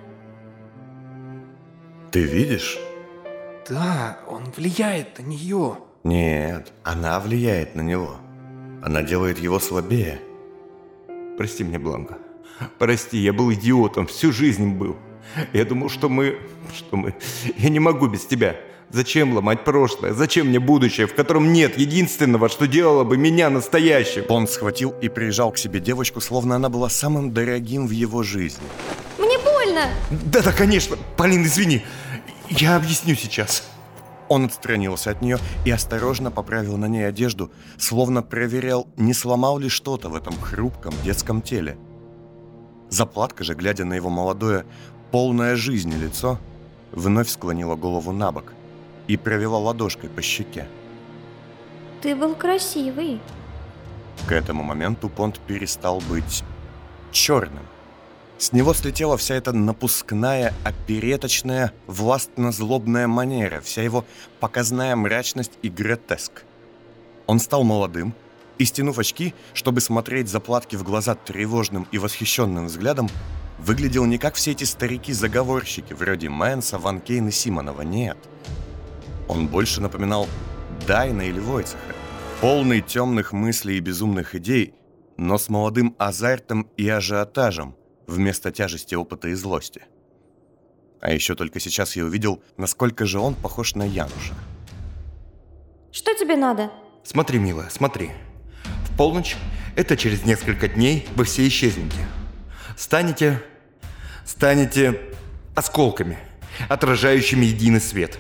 Ты 2.12 2.24
видишь? 2.24 2.78
Да, 3.70 4.20
он 4.28 4.44
влияет 4.56 5.20
на 5.20 5.24
нее. 5.24 5.78
Нет, 6.04 6.74
она 6.84 7.20
влияет 7.20 7.76
на 7.76 7.82
него. 7.82 8.18
Она 8.84 9.04
делает 9.04 9.40
его 9.40 9.60
слабее. 9.60 10.20
Прости 11.38 11.64
меня, 11.64 11.80
Бланка. 11.80 12.18
Прости, 12.78 13.18
я 13.18 13.34
был 13.34 13.52
идиотом, 13.54 14.08
всю 14.08 14.32
жизнь 14.32 14.74
был. 14.74 14.98
Я 15.54 15.66
думал, 15.66 15.90
что 15.90 16.10
мы... 16.10 16.38
что 16.76 16.98
мы... 16.98 17.16
Я 17.58 17.70
не 17.70 17.80
могу 17.80 18.08
без 18.08 18.26
тебя. 18.26 18.56
Зачем 18.92 19.36
ломать 19.36 19.64
прошлое? 19.64 20.14
Зачем 20.14 20.48
мне 20.48 20.60
будущее, 20.60 21.06
в 21.06 21.14
котором 21.14 21.54
нет 21.54 21.78
единственного, 21.78 22.50
что 22.50 22.66
делало 22.66 23.04
бы 23.04 23.18
меня 23.18 23.52
настоящим? 23.52 24.24
Понт 24.24 24.50
схватил 24.50 24.96
и 25.00 25.10
прижал 25.10 25.52
к 25.52 25.60
себе 25.60 25.80
девочку, 25.80 26.22
словно 26.22 26.56
она 26.56 26.70
была 26.70 26.90
самым 26.90 27.32
дорогим 27.32 27.86
в 27.86 27.92
его 27.92 28.24
жизни. 28.24 28.64
Мне 29.20 29.38
больно! 29.38 29.90
Да-да, 30.10 30.52
конечно. 30.52 30.98
Полин, 31.18 31.44
извини. 31.44 31.86
Я 32.50 32.78
объясню 32.78 33.14
сейчас. 33.14 33.64
Он 34.28 34.46
отстранился 34.46 35.12
от 35.12 35.22
нее 35.22 35.38
и 35.66 35.72
осторожно 35.72 36.32
поправил 36.32 36.78
на 36.78 36.88
ней 36.88 37.08
одежду, 37.08 37.52
словно 37.78 38.24
проверял, 38.24 38.88
не 38.98 39.14
сломал 39.14 39.60
ли 39.60 39.70
что-то 39.70 40.10
в 40.10 40.16
этом 40.16 40.40
хрупком 40.40 40.94
детском 41.04 41.44
теле. 41.44 41.78
Заплатка 42.90 43.44
же, 43.44 43.54
глядя 43.54 43.86
на 43.86 43.94
его 43.94 44.10
молодое, 44.10 44.66
полное 45.12 45.56
жизни 45.56 45.96
лицо, 45.96 46.40
вновь 46.92 47.30
склонила 47.30 47.76
голову 47.76 48.12
на 48.12 48.32
бок 48.32 48.54
и 49.08 49.18
провела 49.18 49.58
ладошкой 49.58 50.10
по 50.10 50.22
щеке. 50.22 50.68
Ты 52.02 52.16
был 52.16 52.36
красивый. 52.36 53.20
К 54.28 54.32
этому 54.32 54.64
моменту 54.64 55.10
Понт 55.10 55.40
перестал 55.40 56.02
быть 56.10 56.44
черным. 57.12 57.64
С 58.38 58.54
него 58.54 58.74
слетела 58.74 59.18
вся 59.18 59.36
эта 59.36 59.52
напускная, 59.52 60.54
опереточная, 60.64 61.74
властно-злобная 61.88 63.08
манера, 63.08 63.60
вся 63.60 63.82
его 63.82 64.06
показная 64.40 64.96
мрачность 64.96 65.52
и 65.62 65.70
гротеск. 65.70 66.44
Он 67.28 67.40
стал 67.40 67.64
молодым, 67.64 68.14
и, 68.60 68.66
стянув 68.66 69.00
очки, 69.00 69.34
чтобы 69.54 69.82
смотреть 69.82 70.28
заплатки 70.28 70.76
в 70.76 70.84
глаза 70.84 71.16
тревожным 71.16 71.88
и 71.92 71.98
восхищенным 71.98 72.68
взглядом, 72.68 73.10
выглядел 73.58 74.06
не 74.06 74.20
как 74.20 74.36
все 74.36 74.52
эти 74.52 74.66
старики-заговорщики, 74.66 75.94
вроде 75.94 76.30
Мэнса, 76.30 76.78
Ван 76.78 77.00
Кейн 77.00 77.30
и 77.30 77.32
Симонова, 77.32 77.82
нет. 77.82 78.18
Он 79.28 79.48
больше 79.48 79.82
напоминал 79.82 80.28
Дайна 80.86 81.24
или 81.24 81.40
Войцеха, 81.40 81.96
полный 82.42 82.82
темных 82.82 83.32
мыслей 83.32 83.78
и 83.78 83.82
безумных 83.82 84.36
идей, 84.36 84.76
но 85.18 85.38
с 85.38 85.50
молодым 85.50 85.96
азартом 85.98 86.70
и 86.78 86.88
ажиотажем, 86.88 87.76
вместо 88.08 88.52
тяжести 88.52 88.96
опыта 88.96 89.30
и 89.30 89.34
злости. 89.34 89.84
А 91.02 91.14
еще 91.14 91.36
только 91.36 91.60
сейчас 91.62 91.96
я 91.96 92.04
увидел, 92.04 92.42
насколько 92.58 93.06
же 93.06 93.20
он 93.20 93.36
похож 93.36 93.76
на 93.76 93.84
Януша. 93.84 94.34
Что 95.92 96.14
тебе 96.14 96.36
надо? 96.36 96.72
Смотри, 97.04 97.40
милая, 97.40 97.70
смотри. 97.70 98.12
Полночь, 99.00 99.38
это 99.78 99.96
через 99.96 100.26
несколько 100.26 100.68
дней, 100.68 101.08
вы 101.16 101.24
все 101.24 101.48
исчезнете. 101.48 102.06
Станете... 102.76 103.42
станете 104.26 105.00
осколками, 105.56 106.18
отражающими 106.68 107.46
единый 107.46 107.80
свет. 107.80 108.20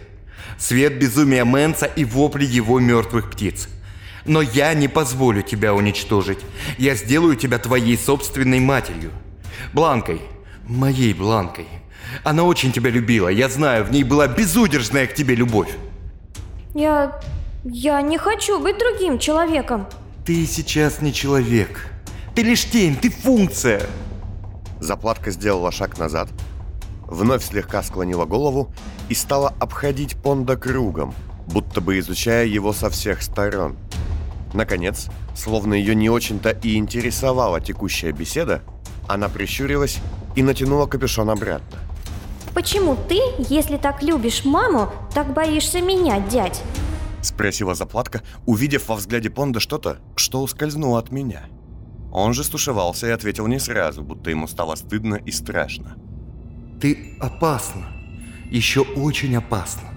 Свет 0.57 0.97
безумия 0.97 1.43
Мэнса 1.43 1.85
и 1.85 2.05
вопли 2.05 2.45
его 2.45 2.79
мертвых 2.79 3.29
птиц. 3.29 3.67
Но 4.23 4.41
я 4.41 4.73
не 4.73 4.87
позволю 4.87 5.41
тебя 5.41 5.73
уничтожить. 5.73 6.39
Я 6.77 6.95
сделаю 6.95 7.35
тебя 7.35 7.57
твоей 7.57 7.97
собственной 7.97 8.61
матерью. 8.61 9.11
Бланкой. 9.73 10.21
Моей 10.65 11.13
Бланкой. 11.13 11.67
Она 12.23 12.43
очень 12.43 12.71
тебя 12.71 12.89
любила, 12.89 13.27
я 13.27 13.49
знаю, 13.49 13.83
в 13.83 13.91
ней 13.91 14.05
была 14.05 14.29
безудержная 14.29 15.07
к 15.07 15.13
тебе 15.13 15.35
любовь. 15.35 15.75
Я... 16.73 17.19
я 17.65 18.01
не 18.01 18.17
хочу 18.17 18.61
быть 18.61 18.77
другим 18.77 19.19
человеком. 19.19 19.85
Ты 20.29 20.45
сейчас 20.45 21.01
не 21.01 21.11
человек. 21.11 21.87
Ты 22.35 22.43
лишь 22.43 22.63
тень, 22.65 22.95
ты 22.95 23.09
функция. 23.09 23.81
Заплатка 24.79 25.31
сделала 25.31 25.71
шаг 25.71 25.97
назад, 25.97 26.29
вновь 27.07 27.43
слегка 27.43 27.81
склонила 27.81 28.25
голову 28.25 28.71
и 29.09 29.15
стала 29.15 29.55
обходить 29.59 30.21
Понда 30.21 30.55
кругом, 30.55 31.15
будто 31.47 31.81
бы 31.81 31.97
изучая 31.97 32.45
его 32.45 32.73
со 32.73 32.91
всех 32.91 33.23
сторон. 33.23 33.75
Наконец, 34.53 35.07
словно 35.35 35.73
ее 35.73 35.95
не 35.95 36.11
очень-то 36.11 36.51
и 36.51 36.75
интересовала 36.75 37.59
текущая 37.59 38.11
беседа, 38.11 38.61
она 39.07 39.29
прищурилась 39.29 39.97
и 40.35 40.43
натянула 40.43 40.85
капюшон 40.85 41.31
обратно. 41.31 41.79
Почему 42.53 42.95
ты, 42.95 43.19
если 43.39 43.77
так 43.77 44.03
любишь 44.03 44.45
маму, 44.45 44.93
так 45.11 45.33
боишься 45.33 45.81
меня, 45.81 46.19
дядь? 46.19 46.61
Спросила 47.21 47.75
заплатка, 47.75 48.23
увидев 48.45 48.87
во 48.87 48.95
взгляде 48.95 49.29
Понда 49.29 49.59
что-то, 49.59 49.99
что 50.15 50.41
ускользнуло 50.41 50.99
от 50.99 51.11
меня. 51.11 51.43
Он 52.11 52.33
же 52.33 52.43
стушевался 52.43 53.07
и 53.07 53.11
ответил 53.11 53.47
не 53.47 53.59
сразу, 53.59 54.01
будто 54.01 54.29
ему 54.29 54.47
стало 54.47 54.75
стыдно 54.75 55.15
и 55.15 55.31
страшно. 55.31 55.95
Ты 56.81 57.17
опасна. 57.19 57.87
Еще 58.49 58.81
очень 58.81 59.35
опасна. 59.35 59.89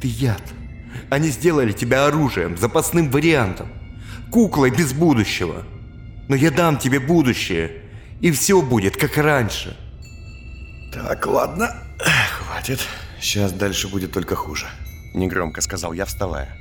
Ты 0.00 0.08
яд. 0.08 0.42
Они 1.10 1.28
сделали 1.28 1.72
тебя 1.72 2.06
оружием, 2.06 2.56
запасным 2.58 3.10
вариантом. 3.10 3.68
Куклой 4.30 4.70
без 4.70 4.92
будущего. 4.92 5.64
Но 6.28 6.36
я 6.36 6.50
дам 6.50 6.76
тебе 6.76 7.00
будущее. 7.00 7.82
И 8.20 8.30
все 8.30 8.62
будет, 8.62 8.96
как 8.96 9.16
раньше. 9.16 9.76
Так, 10.92 11.26
ладно. 11.26 11.74
Хватит. 11.98 12.80
Сейчас 13.20 13.52
дальше 13.52 13.88
будет 13.88 14.12
только 14.12 14.36
хуже. 14.36 14.66
Негромко 15.14 15.60
сказал 15.60 15.92
я, 15.92 16.04
вставая. 16.04 16.56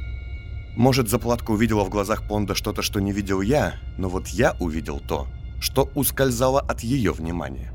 Может, 0.75 1.09
заплатка 1.09 1.51
увидела 1.51 1.83
в 1.83 1.89
глазах 1.89 2.23
Понда 2.27 2.55
что-то, 2.55 2.81
что 2.81 2.99
не 2.99 3.11
видел 3.11 3.41
я, 3.41 3.75
но 3.97 4.09
вот 4.09 4.27
я 4.27 4.55
увидел 4.59 4.99
то, 4.99 5.27
что 5.59 5.89
ускользало 5.95 6.59
от 6.61 6.81
ее 6.81 7.11
внимания. 7.11 7.73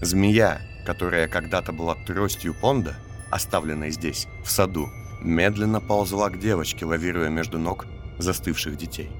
Змея, 0.00 0.60
которая 0.86 1.28
когда-то 1.28 1.72
была 1.72 1.94
тростью 2.06 2.54
Понда, 2.60 2.96
оставленной 3.30 3.90
здесь, 3.90 4.26
в 4.44 4.50
саду, 4.50 4.88
медленно 5.22 5.80
ползла 5.80 6.30
к 6.30 6.40
девочке, 6.40 6.84
лавируя 6.84 7.28
между 7.28 7.58
ног 7.58 7.86
застывших 8.18 8.76
детей. 8.76 9.10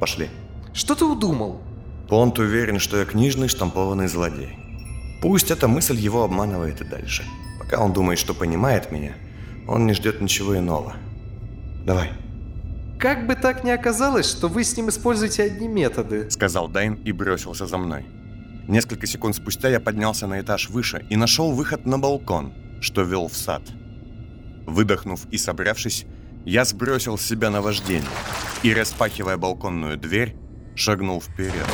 Пошли. 0.00 0.28
Что 0.72 0.94
ты 0.94 1.04
удумал? 1.04 1.60
Понт 2.08 2.38
уверен, 2.38 2.78
что 2.78 2.98
я 2.98 3.04
книжный 3.04 3.48
штампованный 3.48 4.08
злодей. 4.08 4.58
Пусть 5.22 5.50
эта 5.50 5.68
мысль 5.68 5.96
его 5.96 6.24
обманывает 6.24 6.80
и 6.80 6.84
дальше. 6.84 7.24
Пока 7.58 7.80
он 7.80 7.92
думает, 7.92 8.18
что 8.18 8.34
понимает 8.34 8.90
меня, 8.90 9.14
он 9.66 9.86
не 9.86 9.94
ждет 9.94 10.20
ничего 10.20 10.58
иного. 10.58 10.94
Давай. 11.84 12.10
Как 12.98 13.26
бы 13.26 13.34
так 13.34 13.64
ни 13.64 13.70
оказалось, 13.70 14.30
что 14.30 14.48
вы 14.48 14.64
с 14.64 14.76
ним 14.76 14.88
используете 14.88 15.42
одни 15.42 15.68
методы. 15.68 16.30
Сказал 16.30 16.68
Дайн 16.68 16.94
и 17.04 17.12
бросился 17.12 17.66
за 17.66 17.76
мной. 17.76 18.06
Несколько 18.66 19.06
секунд 19.06 19.36
спустя 19.36 19.68
я 19.68 19.80
поднялся 19.80 20.26
на 20.26 20.40
этаж 20.40 20.70
выше 20.70 21.04
и 21.10 21.16
нашел 21.16 21.52
выход 21.52 21.84
на 21.84 21.98
балкон, 21.98 22.54
что 22.80 23.02
вел 23.02 23.28
в 23.28 23.36
сад. 23.36 23.62
Выдохнув 24.66 25.26
и 25.30 25.36
собравшись, 25.36 26.06
я 26.46 26.64
сбросил 26.64 27.18
с 27.18 27.22
себя 27.22 27.50
наваждение 27.50 28.08
и, 28.62 28.72
распахивая 28.72 29.36
балконную 29.36 29.98
дверь, 29.98 30.34
шагнул 30.74 31.20
вперед. 31.20 31.66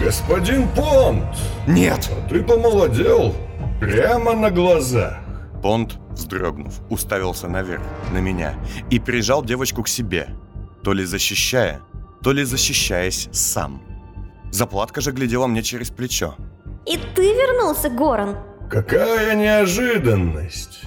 Господин 0.00 0.68
Понт! 0.68 1.36
Нет! 1.66 2.08
А 2.10 2.28
ты 2.28 2.42
помолодел 2.42 3.34
прямо 3.80 4.34
на 4.34 4.50
глазах. 4.50 5.18
Понт, 5.62 5.98
вздрогнув, 6.30 6.80
уставился 6.90 7.48
наверх, 7.48 7.82
на 8.12 8.18
меня, 8.18 8.54
и 8.90 8.98
прижал 8.98 9.44
девочку 9.44 9.82
к 9.82 9.88
себе, 9.88 10.28
то 10.82 10.92
ли 10.92 11.04
защищая, 11.04 11.80
то 12.22 12.32
ли 12.32 12.44
защищаясь 12.44 13.28
сам. 13.32 13.82
Заплатка 14.52 15.00
же 15.00 15.12
глядела 15.12 15.46
мне 15.46 15.62
через 15.62 15.90
плечо. 15.90 16.34
И 16.86 16.98
ты 17.14 17.34
вернулся, 17.34 17.88
Горан? 17.88 18.36
Какая 18.70 19.34
неожиданность! 19.34 20.82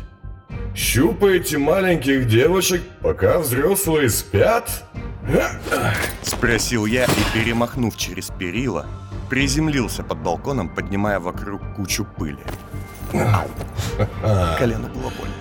Щупаете 0.75 1.57
маленьких 1.57 2.27
девочек, 2.27 2.81
пока 3.01 3.39
взрослые 3.39 4.09
спят? 4.09 4.83
Спросил 6.21 6.85
я 6.85 7.05
и, 7.05 7.33
перемахнув 7.33 7.95
через 7.97 8.29
перила, 8.39 8.85
приземлился 9.29 10.03
под 10.03 10.17
балконом, 10.19 10.69
поднимая 10.69 11.19
вокруг 11.19 11.61
кучу 11.75 12.05
пыли. 12.05 12.43
Колено 14.57 14.89
было 14.89 15.11
больно. 15.17 15.33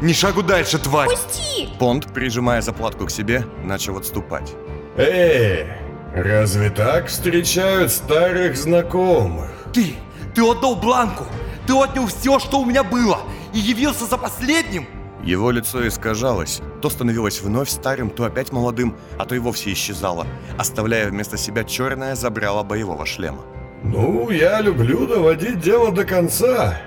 Ни 0.00 0.12
шагу 0.12 0.42
дальше, 0.42 0.78
тварь! 0.78 1.08
Пусти! 1.10 1.68
Понт, 1.78 2.06
прижимая 2.12 2.62
заплатку 2.62 3.06
к 3.06 3.10
себе, 3.10 3.44
начал 3.64 3.98
отступать. 3.98 4.54
Эй, 4.96 5.66
разве 6.14 6.70
так 6.70 7.08
встречают 7.08 7.92
старых 7.92 8.56
знакомых? 8.56 9.50
Ты! 9.72 9.94
Ты 10.34 10.42
отдал 10.42 10.76
Бланку! 10.76 11.24
Ты 11.66 11.74
отнял 11.74 12.06
все, 12.06 12.38
что 12.38 12.60
у 12.60 12.64
меня 12.64 12.82
было! 12.82 13.20
И 13.52 13.58
явился 13.58 14.06
за 14.06 14.16
последним! 14.16 14.86
Его 15.22 15.50
лицо 15.50 15.86
искажалось, 15.86 16.62
то 16.80 16.88
становилось 16.88 17.42
вновь 17.42 17.68
старым, 17.68 18.08
то 18.08 18.24
опять 18.24 18.52
молодым, 18.52 18.96
а 19.18 19.26
то 19.26 19.34
и 19.34 19.38
вовсе 19.38 19.72
исчезало, 19.72 20.26
оставляя 20.56 21.08
вместо 21.10 21.36
себя 21.36 21.62
черное 21.64 22.14
забрало 22.14 22.62
боевого 22.62 23.04
шлема. 23.04 23.42
Ну, 23.82 24.30
я 24.30 24.62
люблю 24.62 25.06
доводить 25.06 25.60
дело 25.60 25.92
до 25.92 26.04
конца. 26.04 26.80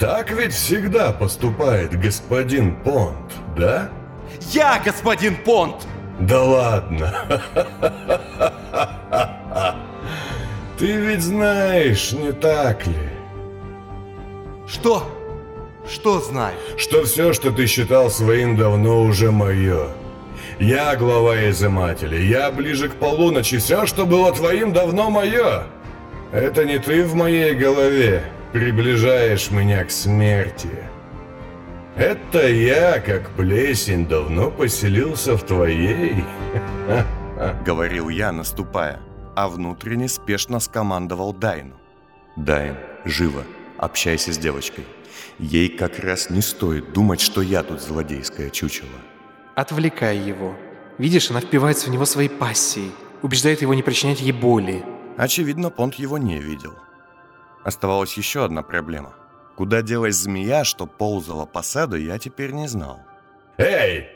Так 0.00 0.30
ведь 0.30 0.54
всегда 0.54 1.12
поступает 1.12 2.00
господин 2.00 2.74
Понт, 2.74 3.34
да? 3.54 3.90
Я 4.50 4.80
господин 4.82 5.36
Понт! 5.36 5.86
Да 6.20 6.42
ладно. 6.42 7.42
Ты 10.78 10.92
ведь 10.92 11.20
знаешь, 11.20 12.12
не 12.12 12.32
так 12.32 12.86
ли? 12.86 12.94
Что? 14.66 15.06
Что 15.86 16.18
знаю? 16.20 16.54
Что 16.78 17.04
все, 17.04 17.34
что 17.34 17.50
ты 17.50 17.66
считал 17.66 18.10
своим, 18.10 18.56
давно 18.56 19.02
уже 19.02 19.30
мое. 19.30 19.88
Я 20.58 20.96
глава 20.96 21.50
изымателя, 21.50 22.18
я 22.18 22.50
ближе 22.50 22.88
к 22.88 22.94
полуночи, 22.94 23.58
все, 23.58 23.84
что 23.84 24.06
было 24.06 24.32
твоим, 24.32 24.72
давно 24.72 25.10
мое. 25.10 25.64
Это 26.32 26.64
не 26.64 26.78
ты 26.78 27.04
в 27.04 27.14
моей 27.14 27.54
голове 27.54 28.24
приближаешь 28.52 29.50
меня 29.50 29.84
к 29.84 29.90
смерти. 29.90 30.70
Это 31.96 32.48
я, 32.48 33.00
как 33.00 33.30
плесень, 33.30 34.06
давно 34.06 34.50
поселился 34.50 35.36
в 35.36 35.44
твоей. 35.44 36.24
Говорил 37.64 38.08
я, 38.08 38.32
наступая, 38.32 39.00
а 39.36 39.48
внутренне 39.48 40.08
спешно 40.08 40.60
скомандовал 40.60 41.32
Дайну. 41.32 41.74
Дайн, 42.36 42.76
живо, 43.04 43.44
общайся 43.76 44.32
с 44.32 44.38
девочкой. 44.38 44.86
Ей 45.38 45.68
как 45.68 45.98
раз 45.98 46.30
не 46.30 46.42
стоит 46.42 46.92
думать, 46.92 47.20
что 47.20 47.42
я 47.42 47.62
тут 47.62 47.80
злодейское 47.80 48.50
чучело. 48.50 48.88
Отвлекай 49.54 50.18
его. 50.18 50.54
Видишь, 50.98 51.30
она 51.30 51.40
впивается 51.40 51.88
в 51.88 51.92
него 51.92 52.04
своей 52.04 52.28
пассией, 52.28 52.92
убеждает 53.22 53.62
его 53.62 53.74
не 53.74 53.82
причинять 53.82 54.20
ей 54.20 54.32
боли. 54.32 54.84
Очевидно, 55.16 55.70
Понт 55.70 55.94
его 55.94 56.18
не 56.18 56.38
видел. 56.38 56.74
Оставалась 57.64 58.14
еще 58.14 58.44
одна 58.44 58.62
проблема. 58.62 59.14
Куда 59.56 59.82
делась 59.82 60.16
змея, 60.16 60.64
что 60.64 60.86
ползала 60.86 61.44
по 61.44 61.62
саду, 61.62 61.96
я 61.96 62.18
теперь 62.18 62.52
не 62.52 62.66
знал. 62.68 63.00
Эй, 63.58 64.08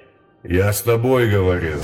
я 0.43 0.73
с 0.73 0.83
тобой 0.83 1.31
говорю. 1.31 1.79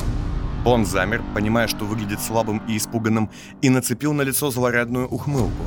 Понт 0.65 0.87
замер, 0.87 1.23
понимая, 1.35 1.67
что 1.69 1.85
выглядит 1.85 2.21
слабым 2.21 2.63
и 2.67 2.77
испуганным, 2.77 3.31
и 3.63 3.71
нацепил 3.71 4.13
на 4.13 4.23
лицо 4.23 4.51
злорадную 4.51 5.09
ухмылку. 5.09 5.65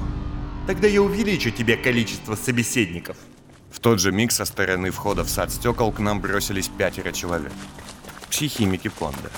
Тогда 0.65 0.87
я 0.87 1.01
увеличу 1.01 1.51
тебе 1.51 1.77
количество 1.77 2.35
собеседников. 2.35 3.17
В 3.71 3.79
тот 3.79 3.99
же 3.99 4.11
миг 4.11 4.31
со 4.31 4.45
стороны 4.45 4.91
входа 4.91 5.23
в 5.23 5.29
сад 5.29 5.51
стекол 5.51 5.91
к 5.91 5.99
нам 5.99 6.21
бросились 6.21 6.69
пятеро 6.69 7.11
человек. 7.11 7.51
Психимики 8.29 8.87
Понда. 8.87 9.29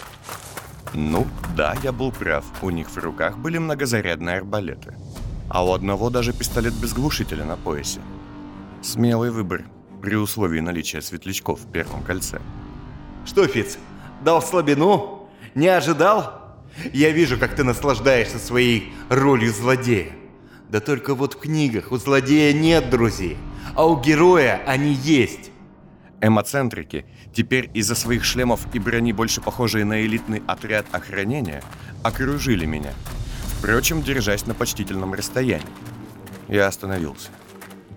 Ну, 0.93 1.27
да, 1.57 1.75
я 1.83 1.91
был 1.91 2.11
прав. 2.11 2.45
У 2.61 2.69
них 2.69 2.89
в 2.89 2.97
руках 2.97 3.37
были 3.37 3.57
многозарядные 3.57 4.37
арбалеты. 4.37 4.95
А 5.49 5.65
у 5.65 5.73
одного 5.73 6.09
даже 6.09 6.33
пистолет 6.33 6.73
без 6.73 6.93
глушителя 6.93 7.45
на 7.45 7.55
поясе. 7.55 7.99
Смелый 8.81 9.31
выбор, 9.31 9.65
при 10.01 10.15
условии 10.15 10.59
наличия 10.59 11.01
светлячков 11.01 11.59
в 11.61 11.71
первом 11.71 12.03
кольце. 12.03 12.39
Что, 13.25 13.47
Фиц, 13.47 13.77
дал 14.23 14.41
слабину? 14.41 15.29
Не 15.55 15.67
ожидал? 15.67 16.57
Я 16.93 17.11
вижу, 17.11 17.37
как 17.37 17.55
ты 17.55 17.63
наслаждаешься 17.63 18.37
своей 18.37 18.93
ролью 19.09 19.53
злодея. 19.53 20.11
Да 20.69 20.79
только 20.79 21.15
вот 21.15 21.35
в 21.35 21.39
книгах 21.39 21.91
у 21.91 21.97
злодея 21.97 22.53
нет 22.53 22.89
друзей, 22.89 23.37
а 23.75 23.85
у 23.85 24.01
героя 24.01 24.61
они 24.65 24.93
есть. 24.93 25.51
Эмоцентрики, 26.21 27.05
теперь 27.33 27.69
из-за 27.73 27.95
своих 27.95 28.25
шлемов 28.25 28.67
и 28.73 28.79
брони 28.79 29.13
больше 29.13 29.41
похожие 29.41 29.85
на 29.85 30.03
элитный 30.05 30.41
отряд 30.47 30.85
охранения, 30.91 31.61
окружили 32.03 32.65
меня. 32.65 32.93
Впрочем, 33.65 34.03
держась 34.03 34.45
на 34.45 34.53
почтительном 34.53 35.15
расстоянии. 35.15 35.65
Я 36.47 36.67
остановился. 36.67 37.29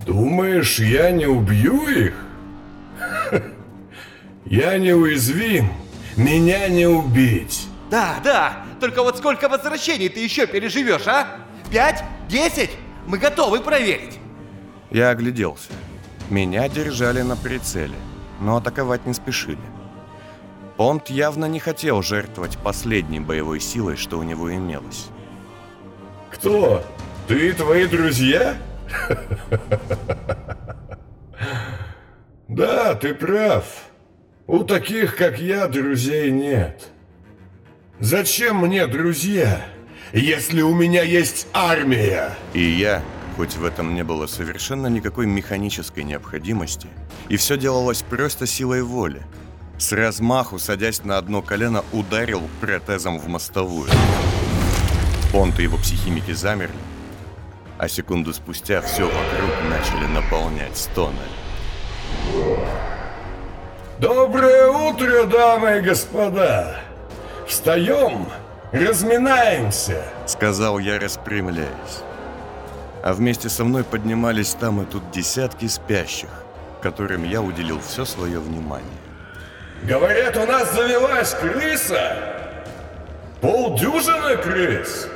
Думаешь, 0.07 0.79
я 0.79 1.11
не 1.11 1.27
убью 1.27 1.87
их? 1.89 2.15
Я 4.47 4.79
неуязвим. 4.79 5.71
Меня 6.17 6.69
не 6.69 6.87
убить. 6.87 7.69
Да, 7.91 8.19
да, 8.25 8.65
только 8.81 9.03
вот 9.03 9.19
сколько 9.19 9.51
возвращений 9.51 10.09
ты 10.09 10.21
еще 10.21 10.47
переживешь, 10.47 11.07
а? 11.07 11.37
Пять? 11.71 12.03
Десять? 12.31 12.71
Мы 13.07 13.19
готовы 13.19 13.61
проверить. 13.61 14.19
Я 14.91 15.11
огляделся. 15.11 15.73
Меня 16.31 16.67
держали 16.71 17.21
на 17.21 17.37
прицеле, 17.37 17.97
но 18.41 18.57
атаковать 18.57 19.05
не 19.05 19.13
спешили. 19.13 19.59
Понт 20.79 21.11
явно 21.11 21.45
не 21.45 21.61
хотел 21.61 22.01
жертвовать 22.03 22.57
последней 22.57 23.21
боевой 23.21 23.61
силой, 23.61 23.97
что 23.97 24.19
у 24.19 24.23
него 24.23 24.51
имелось. 24.51 25.11
Кто? 26.33 26.85
Ты 27.27 27.49
и 27.49 27.53
твои 27.53 27.87
друзья? 27.87 28.57
Да, 32.49 32.95
ты 32.95 33.15
прав. 33.15 33.65
У 34.47 34.65
таких, 34.65 35.17
как 35.17 35.39
я, 35.39 35.69
друзей 35.69 36.31
нет. 36.31 36.89
Зачем 38.01 38.57
мне 38.67 38.87
друзья, 38.87 39.61
если 40.15 40.63
у 40.63 40.75
меня 40.75 41.03
есть 41.03 41.47
армия? 41.53 42.35
И 42.55 42.63
я, 42.63 43.03
хоть 43.37 43.57
в 43.57 43.65
этом 43.65 43.95
не 43.95 44.03
было 44.03 44.27
совершенно 44.27 44.87
никакой 44.87 45.27
механической 45.27 46.05
необходимости, 46.05 46.89
и 47.29 47.37
все 47.37 47.59
делалось 47.59 48.03
просто 48.03 48.47
силой 48.47 48.83
воли, 48.83 49.23
с 49.77 49.93
размаху, 49.93 50.59
садясь 50.59 51.05
на 51.05 51.19
одно 51.19 51.43
колено, 51.43 51.85
ударил 51.93 52.43
протезом 52.63 53.19
в 53.19 53.29
мостовую. 53.29 53.91
Понт 55.33 55.59
и 55.61 55.65
его 55.65 55.77
психимики 55.77 56.33
замерли, 56.33 56.75
а 57.77 57.87
секунду 57.89 58.33
спустя 58.33 58.81
все 58.81 59.05
вокруг 59.05 59.51
начали 59.69 60.07
наполнять 60.07 60.77
стоны. 60.77 61.17
Доброе 63.99 64.69
утро, 64.69 65.25
дамы 65.25 65.79
и 65.79 65.81
господа! 65.81 66.77
Встаем, 67.47 68.29
разминаемся. 68.73 70.03
Сказал 70.27 70.79
я, 70.79 70.99
распрямляясь. 70.99 72.03
А 73.03 73.13
вместе 73.13 73.49
со 73.49 73.65
мной 73.65 73.85
поднимались 73.85 74.55
там 74.55 74.83
и 74.83 74.87
тут 74.87 75.11
десятки 75.11 75.67
спящих, 75.67 76.31
которым 76.81 77.25
я 77.25 77.43
уделил 77.43 77.81
все 77.81 78.05
свое 78.05 78.39
внимание. 78.39 78.89
Говорят, 79.83 80.37
у 80.37 80.47
нас 80.47 80.75
завелась 80.75 81.35
крыса. 81.35 82.17
Полдюжины 83.41 84.37
крыс. 84.37 85.09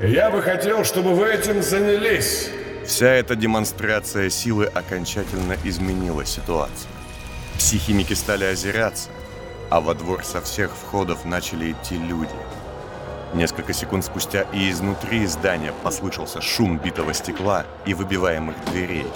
Я 0.00 0.30
бы 0.30 0.40
хотел, 0.42 0.84
чтобы 0.84 1.12
вы 1.12 1.26
этим 1.26 1.60
занялись. 1.60 2.50
Вся 2.86 3.08
эта 3.08 3.34
демонстрация 3.34 4.30
силы 4.30 4.66
окончательно 4.66 5.56
изменила 5.64 6.24
ситуацию. 6.24 6.88
Психимики 7.58 8.12
стали 8.12 8.44
озираться, 8.44 9.08
а 9.70 9.80
во 9.80 9.94
двор 9.94 10.24
со 10.24 10.40
всех 10.40 10.70
входов 10.70 11.24
начали 11.24 11.72
идти 11.72 11.96
люди. 11.96 12.30
Несколько 13.34 13.72
секунд 13.72 14.04
спустя 14.04 14.42
и 14.52 14.70
изнутри 14.70 15.26
здания 15.26 15.72
послышался 15.82 16.40
шум 16.40 16.78
битого 16.78 17.12
стекла 17.12 17.66
и 17.84 17.92
выбиваемых 17.92 18.54
дверей. 18.70 19.06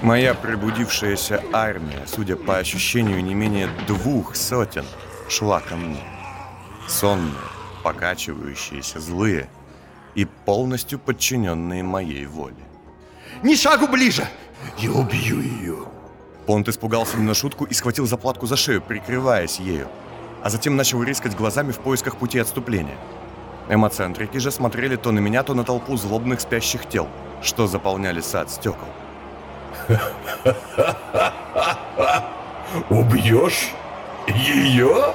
Моя 0.00 0.32
пробудившаяся 0.32 1.42
армия, 1.52 2.02
судя 2.06 2.36
по 2.36 2.56
ощущению 2.56 3.22
не 3.22 3.34
менее 3.34 3.68
двух 3.86 4.36
сотен, 4.36 4.86
шла 5.28 5.60
ко 5.60 5.76
мне. 5.76 6.02
Сонные, 6.88 7.34
покачивающиеся, 7.84 8.98
злые 8.98 9.50
и 10.14 10.24
полностью 10.24 10.98
подчиненные 10.98 11.82
моей 11.82 12.26
воле. 12.26 12.54
Ни 13.42 13.54
шагу 13.54 13.88
ближе! 13.88 14.26
Я 14.78 14.92
убью 14.92 15.40
ее. 15.40 15.78
Понт 16.46 16.68
испугался 16.68 17.16
не 17.16 17.24
на 17.24 17.34
шутку 17.34 17.64
и 17.64 17.74
схватил 17.74 18.06
заплатку 18.06 18.46
за 18.46 18.56
шею, 18.56 18.82
прикрываясь 18.82 19.58
ею, 19.58 19.88
а 20.42 20.50
затем 20.50 20.76
начал 20.76 21.02
рыскать 21.02 21.36
глазами 21.36 21.72
в 21.72 21.78
поисках 21.78 22.16
пути 22.16 22.38
отступления. 22.38 22.98
Эмоцентрики 23.68 24.38
же 24.38 24.50
смотрели 24.50 24.96
то 24.96 25.12
на 25.12 25.20
меня, 25.20 25.42
то 25.42 25.54
на 25.54 25.64
толпу 25.64 25.96
злобных 25.96 26.40
спящих 26.40 26.86
тел, 26.88 27.08
что 27.42 27.66
заполняли 27.66 28.20
сад 28.20 28.50
стекол. 28.50 28.88
Убьешь? 32.90 33.70
Ее? 34.26 35.14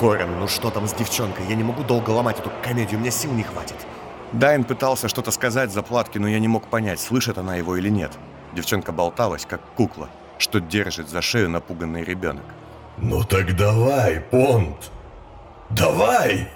Горен, 0.00 0.38
ну 0.38 0.48
что 0.48 0.70
там 0.70 0.86
с 0.86 0.92
девчонкой? 0.92 1.46
Я 1.48 1.54
не 1.54 1.64
могу 1.64 1.82
долго 1.82 2.10
ломать 2.10 2.38
эту 2.38 2.50
комедию, 2.62 2.98
у 2.98 3.00
меня 3.00 3.10
сил 3.10 3.32
не 3.32 3.42
хватит. 3.42 3.76
Дайн 4.32 4.64
пытался 4.64 5.08
что-то 5.08 5.30
сказать 5.30 5.72
заплатке, 5.72 6.20
но 6.20 6.28
я 6.28 6.38
не 6.38 6.48
мог 6.48 6.68
понять, 6.68 7.00
слышит 7.00 7.38
она 7.38 7.56
его 7.56 7.76
или 7.76 7.88
нет. 7.88 8.12
Девчонка 8.54 8.92
болталась, 8.92 9.46
как 9.46 9.60
кукла, 9.74 10.08
что 10.38 10.60
держит 10.60 11.08
за 11.08 11.22
шею 11.22 11.48
напуганный 11.48 12.04
ребенок. 12.04 12.44
Ну 12.98 13.24
так 13.24 13.56
давай, 13.56 14.20
Понт. 14.20 14.90
Давай! 15.70 16.48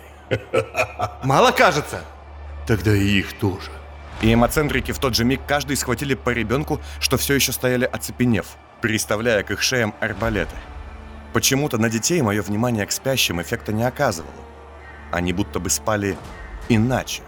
Мало 1.23 1.53
кажется? 1.53 2.01
Тогда 2.67 2.95
и 2.95 3.05
их 3.05 3.39
тоже. 3.39 3.71
И 4.21 4.33
эмоцентрики 4.33 4.93
в 4.93 4.99
тот 4.99 5.15
же 5.15 5.25
миг 5.25 5.41
каждый 5.47 5.77
схватили 5.77 6.15
по 6.15 6.31
ребенку, 6.31 6.81
что 7.01 7.17
все 7.17 7.35
еще 7.35 7.53
стояли 7.53 7.85
оцепенев, 7.85 8.57
приставляя 8.81 9.43
к 9.43 9.51
их 9.51 9.63
шеям 9.63 9.95
арбалеты. 10.01 10.55
Почему-то 11.33 11.79
на 11.79 11.89
детей 11.89 12.21
мое 12.23 12.43
внимание 12.43 12.87
к 12.87 12.93
спящим 12.93 13.41
эффекта 13.41 13.73
не 13.73 13.85
оказывало. 13.85 14.33
Они 15.11 15.33
будто 15.33 15.59
бы 15.59 15.71
спали 15.71 16.17
иначе. 16.69 17.23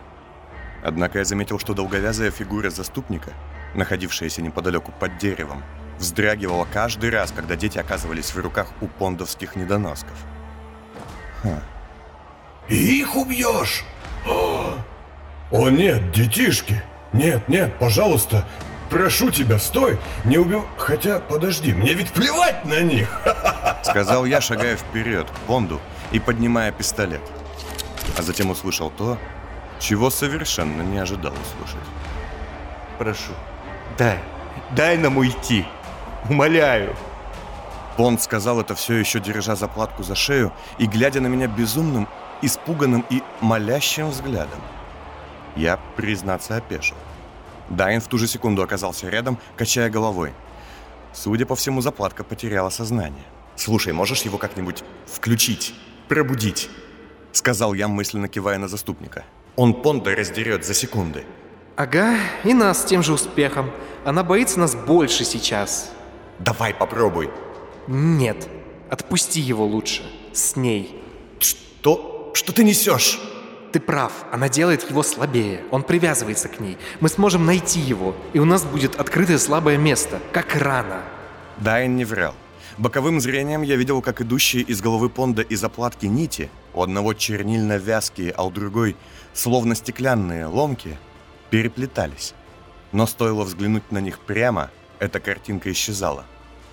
Однако 0.84 1.18
я 1.18 1.24
заметил, 1.24 1.58
что 1.58 1.72
долговязая 1.72 2.30
фигура 2.30 2.68
заступника, 2.68 3.32
находившаяся 3.74 4.42
неподалеку 4.42 4.92
под 4.92 5.16
деревом, 5.16 5.64
вздрагивала 5.98 6.68
каждый 6.70 7.08
раз, 7.08 7.32
когда 7.34 7.56
дети 7.56 7.78
оказывались 7.78 8.34
в 8.34 8.38
руках 8.38 8.68
у 8.82 8.86
пондовских 8.86 9.56
недоносков. 9.56 10.16
Ха. 11.42 11.62
Их 12.68 13.16
убьешь? 13.16 13.84
О, 14.26 14.74
О 15.50 15.70
нет, 15.70 16.12
детишки! 16.12 16.82
Нет, 17.14 17.48
нет, 17.48 17.78
пожалуйста, 17.78 18.46
прошу 18.90 19.30
тебя, 19.30 19.58
стой! 19.58 19.98
Не 20.24 20.36
убил... 20.36 20.66
Хотя, 20.76 21.18
подожди, 21.18 21.72
мне 21.72 21.94
ведь 21.94 22.12
плевать 22.12 22.66
на 22.66 22.80
них! 22.82 23.08
Сказал 23.84 24.26
я, 24.26 24.42
шагая 24.42 24.76
вперед 24.76 25.30
к 25.30 25.38
Понду 25.46 25.80
и 26.12 26.18
поднимая 26.18 26.72
пистолет. 26.72 27.22
А 28.18 28.22
затем 28.22 28.50
услышал 28.50 28.90
то, 28.90 29.18
чего 29.78 30.10
совершенно 30.10 30.82
не 30.82 30.98
ожидал 30.98 31.32
услышать. 31.32 31.88
Прошу, 32.98 33.32
дай, 33.98 34.18
дай 34.76 34.96
нам 34.96 35.16
уйти. 35.18 35.66
Умоляю. 36.28 36.96
Понд 37.96 38.20
сказал 38.22 38.60
это 38.60 38.74
все 38.74 38.94
еще 38.94 39.20
держа 39.20 39.56
заплатку 39.56 40.02
за 40.02 40.14
шею 40.14 40.52
и 40.78 40.86
глядя 40.86 41.20
на 41.20 41.28
меня 41.28 41.46
безумным, 41.46 42.08
испуганным 42.42 43.04
и 43.10 43.22
молящим 43.40 44.10
взглядом. 44.10 44.60
Я, 45.54 45.78
признаться, 45.96 46.56
опешил. 46.56 46.96
Дайн 47.68 48.00
в 48.00 48.08
ту 48.08 48.18
же 48.18 48.26
секунду 48.26 48.62
оказался 48.62 49.08
рядом, 49.08 49.38
качая 49.56 49.88
головой. 49.88 50.32
Судя 51.12 51.46
по 51.46 51.54
всему, 51.54 51.80
заплатка 51.80 52.24
потеряла 52.24 52.70
сознание. 52.70 53.24
«Слушай, 53.56 53.92
можешь 53.92 54.22
его 54.22 54.36
как-нибудь 54.36 54.82
включить, 55.06 55.74
пробудить?» 56.08 56.68
Сказал 57.30 57.72
я, 57.74 57.86
мысленно 57.86 58.28
кивая 58.28 58.58
на 58.58 58.66
заступника. 58.66 59.24
«Он 59.56 59.74
Понда 59.74 60.14
раздерет 60.14 60.64
за 60.64 60.74
секунды». 60.74 61.24
Ага, 61.76 62.16
и 62.44 62.54
нас 62.54 62.82
с 62.82 62.84
тем 62.84 63.02
же 63.02 63.12
успехом. 63.12 63.70
Она 64.04 64.22
боится 64.22 64.60
нас 64.60 64.74
больше 64.74 65.24
сейчас. 65.24 65.90
«Давай, 66.38 66.74
попробуй». 66.74 67.30
Нет, 67.86 68.48
отпусти 68.90 69.40
его 69.40 69.66
лучше. 69.66 70.02
С 70.32 70.56
ней. 70.56 71.00
«Что? 71.38 72.30
Что 72.34 72.52
ты 72.52 72.64
несешь?» 72.64 73.20
Ты 73.74 73.80
прав, 73.80 74.12
она 74.30 74.48
делает 74.48 74.88
его 74.88 75.02
слабее. 75.02 75.64
Он 75.72 75.82
привязывается 75.82 76.48
к 76.48 76.60
ней. 76.60 76.78
Мы 77.00 77.08
сможем 77.08 77.44
найти 77.44 77.80
его, 77.80 78.14
и 78.32 78.38
у 78.38 78.44
нас 78.44 78.62
будет 78.62 79.00
открытое 79.00 79.36
слабое 79.36 79.78
место, 79.78 80.20
как 80.30 80.54
рана. 80.54 81.02
Дайн 81.56 81.96
не 81.96 82.04
врал. 82.04 82.34
Боковым 82.78 83.20
зрением 83.20 83.62
я 83.62 83.74
видел, 83.74 84.00
как 84.00 84.20
идущие 84.20 84.62
из 84.62 84.80
головы 84.80 85.08
Понда 85.08 85.42
и 85.42 85.56
заплатки 85.56 86.06
нити, 86.06 86.50
у 86.72 86.82
одного 86.82 87.14
чернильно-вязкие, 87.14 88.30
а 88.30 88.46
у 88.46 88.52
другой 88.52 88.94
словно 89.34 89.74
стеклянные 89.74 90.46
ломки, 90.46 90.96
переплетались. 91.50 92.34
Но 92.92 93.06
стоило 93.06 93.44
взглянуть 93.44 93.92
на 93.92 93.98
них 93.98 94.20
прямо, 94.20 94.70
эта 94.98 95.20
картинка 95.20 95.70
исчезала. 95.70 96.24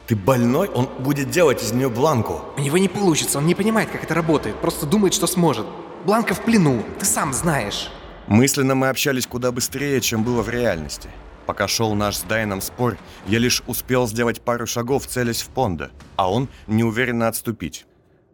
«Ты 0.07 0.15
больной? 0.15 0.67
Он 0.69 0.87
будет 0.99 1.29
делать 1.29 1.61
из 1.63 1.71
нее 1.71 1.89
бланку!» 1.89 2.41
У 2.57 2.61
него 2.61 2.77
не 2.77 2.87
получится, 2.87 3.39
он 3.39 3.45
не 3.45 3.55
понимает, 3.55 3.89
как 3.89 4.03
это 4.03 4.13
работает, 4.13 4.55
просто 4.57 4.85
думает, 4.85 5.13
что 5.13 5.27
сможет. 5.27 5.65
Бланка 6.05 6.33
в 6.33 6.41
плену, 6.41 6.83
ты 6.99 7.05
сам 7.05 7.33
знаешь. 7.33 7.89
Мысленно 8.27 8.75
мы 8.75 8.89
общались 8.89 9.27
куда 9.27 9.51
быстрее, 9.51 10.01
чем 10.01 10.23
было 10.23 10.41
в 10.41 10.49
реальности. 10.49 11.09
Пока 11.45 11.67
шел 11.67 11.95
наш 11.95 12.17
с 12.17 12.21
Дайном 12.21 12.61
спор, 12.61 12.97
я 13.27 13.39
лишь 13.39 13.63
успел 13.67 14.07
сделать 14.07 14.41
пару 14.41 14.67
шагов, 14.67 15.07
целясь 15.07 15.41
в 15.41 15.49
Понда, 15.49 15.91
а 16.15 16.31
он 16.31 16.47
неуверенно 16.67 17.27
отступить. 17.27 17.85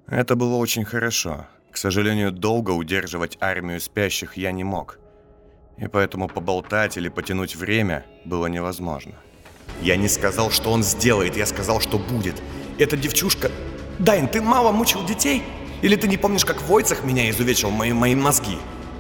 Это 0.07 0.36
было 0.36 0.55
очень 0.55 0.86
хорошо. 0.86 1.47
К 1.72 1.78
сожалению, 1.78 2.32
долго 2.32 2.72
удерживать 2.72 3.38
армию 3.39 3.80
спящих 3.80 4.38
я 4.38 4.51
не 4.51 4.63
мог. 4.63 4.99
И 5.78 5.88
поэтому 5.88 6.28
поболтать 6.28 6.97
или 6.97 7.09
потянуть 7.09 7.55
время 7.55 8.05
было 8.26 8.47
невозможно. 8.47 9.13
Я 9.82 9.95
не 9.95 10.07
сказал, 10.07 10.49
что 10.49 10.72
он 10.72 10.84
сделает, 10.84 11.38
я 11.38 11.45
сказал, 11.45 11.80
что 11.82 11.99
будет. 11.99 12.41
Эта 12.80 12.97
девчушка... 12.97 13.51
Дайн, 13.99 14.28
ты 14.28 14.41
мало 14.41 14.72
мучил 14.72 15.03
детей? 15.05 15.43
Или 15.82 15.95
ты 15.95 16.07
не 16.07 16.18
помнишь, 16.18 16.45
как 16.45 16.61
Войцах 16.63 17.03
меня 17.03 17.30
изувечил 17.30 17.70
мои, 17.70 17.93
мои 17.93 18.15
мозги? 18.15 18.57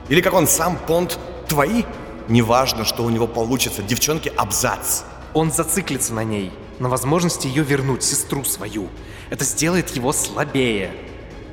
Или 0.09 0.21
как 0.21 0.33
он 0.33 0.47
сам, 0.47 0.77
Понт, 0.77 1.19
твои? 1.47 1.83
Неважно, 2.27 2.83
что 2.83 3.03
у 3.03 3.09
него 3.09 3.27
получится, 3.27 3.81
девчонки 3.81 4.31
абзац. 4.35 5.03
Он 5.33 5.51
зациклится 5.51 6.13
на 6.13 6.23
ней, 6.23 6.51
на 6.79 6.89
возможности 6.89 7.47
ее 7.47 7.63
вернуть, 7.63 8.03
сестру 8.03 8.43
свою. 8.43 8.89
Это 9.29 9.43
сделает 9.43 9.95
его 9.95 10.13
слабее. 10.13 10.91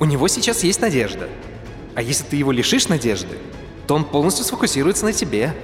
У 0.04 0.06
него 0.06 0.28
сейчас 0.28 0.64
есть 0.64 0.82
надежда. 0.82 1.30
А 1.94 2.02
если 2.02 2.24
ты 2.24 2.36
его 2.36 2.52
лишишь 2.52 2.88
надежды, 2.88 3.38
то 3.86 3.94
он 3.94 4.04
полностью 4.04 4.44
сфокусируется 4.44 5.06
на 5.06 5.14
тебе. 5.14 5.54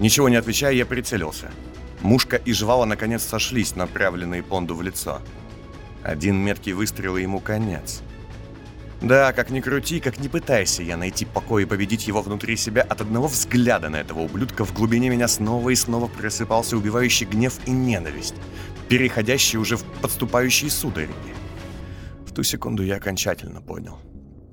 Ничего 0.00 0.28
не 0.28 0.34
отвечая, 0.34 0.72
я 0.74 0.84
прицелился. 0.84 1.52
Мушка 2.00 2.34
и 2.34 2.52
жвала 2.52 2.84
наконец 2.84 3.22
сошлись, 3.22 3.76
направленные 3.76 4.42
Понду 4.42 4.74
в 4.74 4.82
лицо. 4.82 5.20
Один 6.02 6.34
меткий 6.34 6.72
выстрел 6.72 7.16
и 7.16 7.22
ему 7.22 7.38
конец. 7.38 8.02
Да, 9.00 9.32
как 9.32 9.50
ни 9.50 9.60
крути, 9.60 10.00
как 10.00 10.18
ни 10.18 10.26
пытайся 10.26 10.82
я 10.82 10.96
найти 10.96 11.24
покой 11.24 11.62
и 11.62 11.66
победить 11.66 12.08
его 12.08 12.22
внутри 12.22 12.56
себя, 12.56 12.82
от 12.82 13.02
одного 13.02 13.28
взгляда 13.28 13.88
на 13.88 14.00
этого 14.00 14.22
ублюдка 14.22 14.64
в 14.64 14.74
глубине 14.74 15.10
меня 15.10 15.28
снова 15.28 15.70
и 15.70 15.76
снова 15.76 16.08
просыпался 16.08 16.76
убивающий 16.76 17.24
гнев 17.24 17.60
и 17.66 17.70
ненависть, 17.70 18.34
переходящий 18.88 19.58
уже 19.58 19.76
в 19.76 19.84
подступающие 20.02 20.70
судороги. 20.70 21.45
Ту 22.36 22.42
секунду 22.42 22.82
я 22.82 22.96
окончательно 22.96 23.62
понял. 23.62 23.98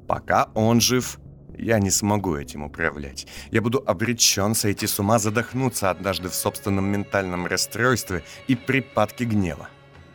Пока 0.07 0.49
он 0.53 0.79
жив, 0.79 1.19
я 1.57 1.79
не 1.79 1.91
смогу 1.91 2.37
этим 2.37 2.63
управлять. 2.63 3.27
Я 3.51 3.61
буду 3.61 3.83
обречен 3.85 4.55
сойти 4.55 4.87
с 4.87 4.99
ума, 4.99 5.19
задохнуться 5.19 5.89
однажды 5.89 6.29
в 6.29 6.33
собственном 6.33 6.85
ментальном 6.85 7.45
расстройстве 7.45 8.23
и 8.47 8.55
припадке 8.55 9.25
гнева. 9.25 9.67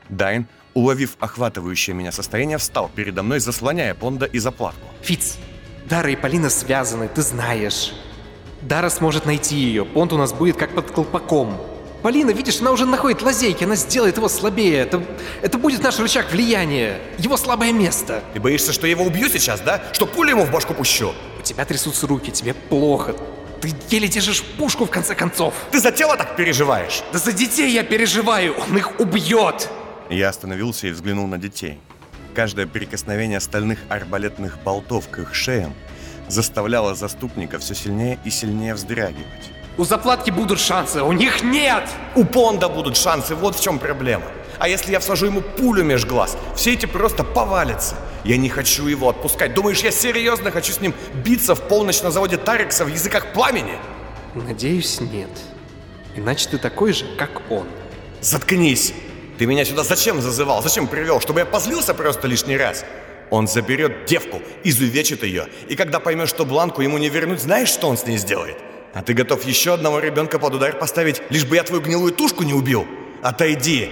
Дайн 0.09 0.47
уловив 0.73 1.19
охватывающее 1.21 1.95
меня 1.95 2.11
состояние, 2.11 2.57
встал 2.57 2.91
передо 2.95 3.23
мной, 3.23 3.39
заслоняя 3.39 3.95
Понда 3.95 4.25
и 4.25 4.39
заплатку. 4.39 4.89
Фиц, 5.03 5.37
Дара 5.91 6.11
и 6.11 6.17
Полина 6.17 6.49
связаны, 6.49 7.07
ты 7.07 7.21
знаешь. 7.21 7.93
Дара 8.63 8.89
сможет 8.89 9.27
найти 9.27 9.57
ее, 9.57 9.85
Понд 9.85 10.15
у 10.15 10.17
нас 10.17 10.33
будет 10.33 10.57
как 10.57 10.75
под 10.75 10.91
колпаком. 10.91 11.61
Полина, 12.03 12.31
видишь, 12.31 12.61
она 12.61 12.71
уже 12.71 12.87
находит 12.87 13.23
лазейки, 13.23 13.65
она 13.65 13.75
сделает 13.75 14.17
его 14.17 14.29
слабее. 14.29 14.79
Это, 14.79 15.03
это 15.43 15.59
будет 15.59 15.83
наш 15.83 15.99
рычаг 15.99 16.31
влияния, 16.31 17.01
его 17.19 17.37
слабое 17.37 17.73
место. 17.73 18.23
Ты 18.35 18.41
боишься, 18.41 18.73
что 18.73 18.87
я 18.87 18.93
его 18.93 19.05
убью 19.05 19.29
сейчас, 19.29 19.61
да? 19.61 19.83
Что 19.93 20.07
пулю 20.07 20.31
ему 20.31 20.45
в 20.45 20.51
башку 20.51 20.75
пущу? 20.75 21.13
У 21.39 21.43
тебя 21.43 21.65
трясутся 21.65 22.07
руки, 22.07 22.31
тебе 22.31 22.55
плохо. 22.55 23.17
Ты 23.61 23.73
еле 23.91 24.07
держишь 24.07 24.45
пушку 24.45 24.85
в 24.85 24.91
конце 24.91 25.17
концов. 25.17 25.55
Ты 25.73 25.81
за 25.81 25.91
тело 25.91 26.17
так 26.17 26.37
переживаешь? 26.37 27.03
Да 27.13 27.19
за 27.19 27.33
детей 27.33 27.73
я 27.73 27.83
переживаю, 27.83 28.55
он 28.55 28.77
их 28.77 29.01
убьет. 29.01 29.69
Я 30.09 30.29
остановился 30.29 30.87
и 30.87 30.93
взглянул 30.93 31.27
на 31.27 31.39
детей. 31.39 31.81
Каждое 32.35 32.69
прикосновение 32.69 33.41
стальных 33.41 33.81
арбалетных 33.89 34.59
болтов 34.63 35.09
к 35.09 35.19
их 35.19 35.35
шеям 35.35 35.75
заставляло 36.29 36.95
заступника 36.95 37.59
все 37.59 37.75
сильнее 37.75 38.21
и 38.25 38.31
сильнее 38.31 38.75
вздрагивать. 38.75 39.51
У 39.79 39.85
заплатки 39.85 40.33
будут 40.33 40.59
шансы, 40.59 41.03
у 41.03 41.13
них 41.13 41.45
нет! 41.45 41.89
У 42.17 42.25
Понда 42.25 42.69
будут 42.69 42.97
шансы, 42.97 43.37
вот 43.37 43.55
в 43.55 43.63
чем 43.63 43.79
проблема. 43.79 44.25
А 44.59 44.69
если 44.69 44.91
я 44.91 44.99
всажу 44.99 45.27
ему 45.27 45.41
пулю 45.41 45.85
меж 45.85 46.05
глаз, 46.05 46.37
все 46.57 46.73
эти 46.73 46.87
просто 46.87 47.23
повалятся. 47.23 47.95
Я 48.25 48.39
не 48.39 48.49
хочу 48.49 48.89
его 48.89 49.09
отпускать. 49.09 49.55
Думаешь, 49.55 49.79
я 49.79 49.93
серьезно 49.93 50.51
хочу 50.51 50.73
с 50.73 50.81
ним 50.81 50.95
биться 51.25 51.55
в 51.55 51.61
полночь 51.69 52.03
на 52.03 52.11
заводе 52.11 52.39
Тарекса 52.39 52.85
в 52.85 52.89
языках 52.89 53.33
пламени? 53.33 53.79
Надеюсь, 54.35 55.01
нет. 55.01 55.31
Иначе 56.17 56.49
ты 56.49 56.59
такой 56.59 56.93
же, 56.93 57.05
как 57.17 57.49
он. 57.49 57.69
Заткнись! 58.21 58.93
Ты 59.39 59.47
меня 59.47 59.65
сюда 59.65 59.85
зачем 59.85 60.21
зазывал? 60.21 60.61
Зачем 60.61 60.89
привел? 60.89 61.21
Чтобы 61.21 61.39
я 61.39 61.47
позлился 61.47 61.95
просто 61.95 62.27
лишний 62.27 62.57
раз? 62.57 62.85
Он 63.31 63.47
заберет 63.47 64.07
девку, 64.07 64.43
изувечит 64.65 65.23
ее, 65.23 65.47
и 65.69 65.77
когда 65.77 66.01
поймешь, 66.01 66.31
что 66.31 66.45
Бланку 66.45 66.81
ему 66.81 66.99
не 66.99 67.11
вернуть, 67.11 67.41
знаешь, 67.41 67.69
что 67.69 67.89
он 67.89 67.97
с 67.97 68.07
ней 68.07 68.17
сделает? 68.17 68.57
А 68.95 69.03
ты 69.03 69.13
готов 69.15 69.45
еще 69.45 69.75
одного 69.75 70.01
ребенка 70.01 70.39
под 70.39 70.55
удар 70.55 70.73
поставить, 70.79 71.23
лишь 71.31 71.45
бы 71.45 71.57
я 71.57 71.63
твою 71.63 71.83
гнилую 71.83 72.13
тушку 72.13 72.43
не 72.43 72.55
убил? 72.55 72.87
Отойди! 73.23 73.91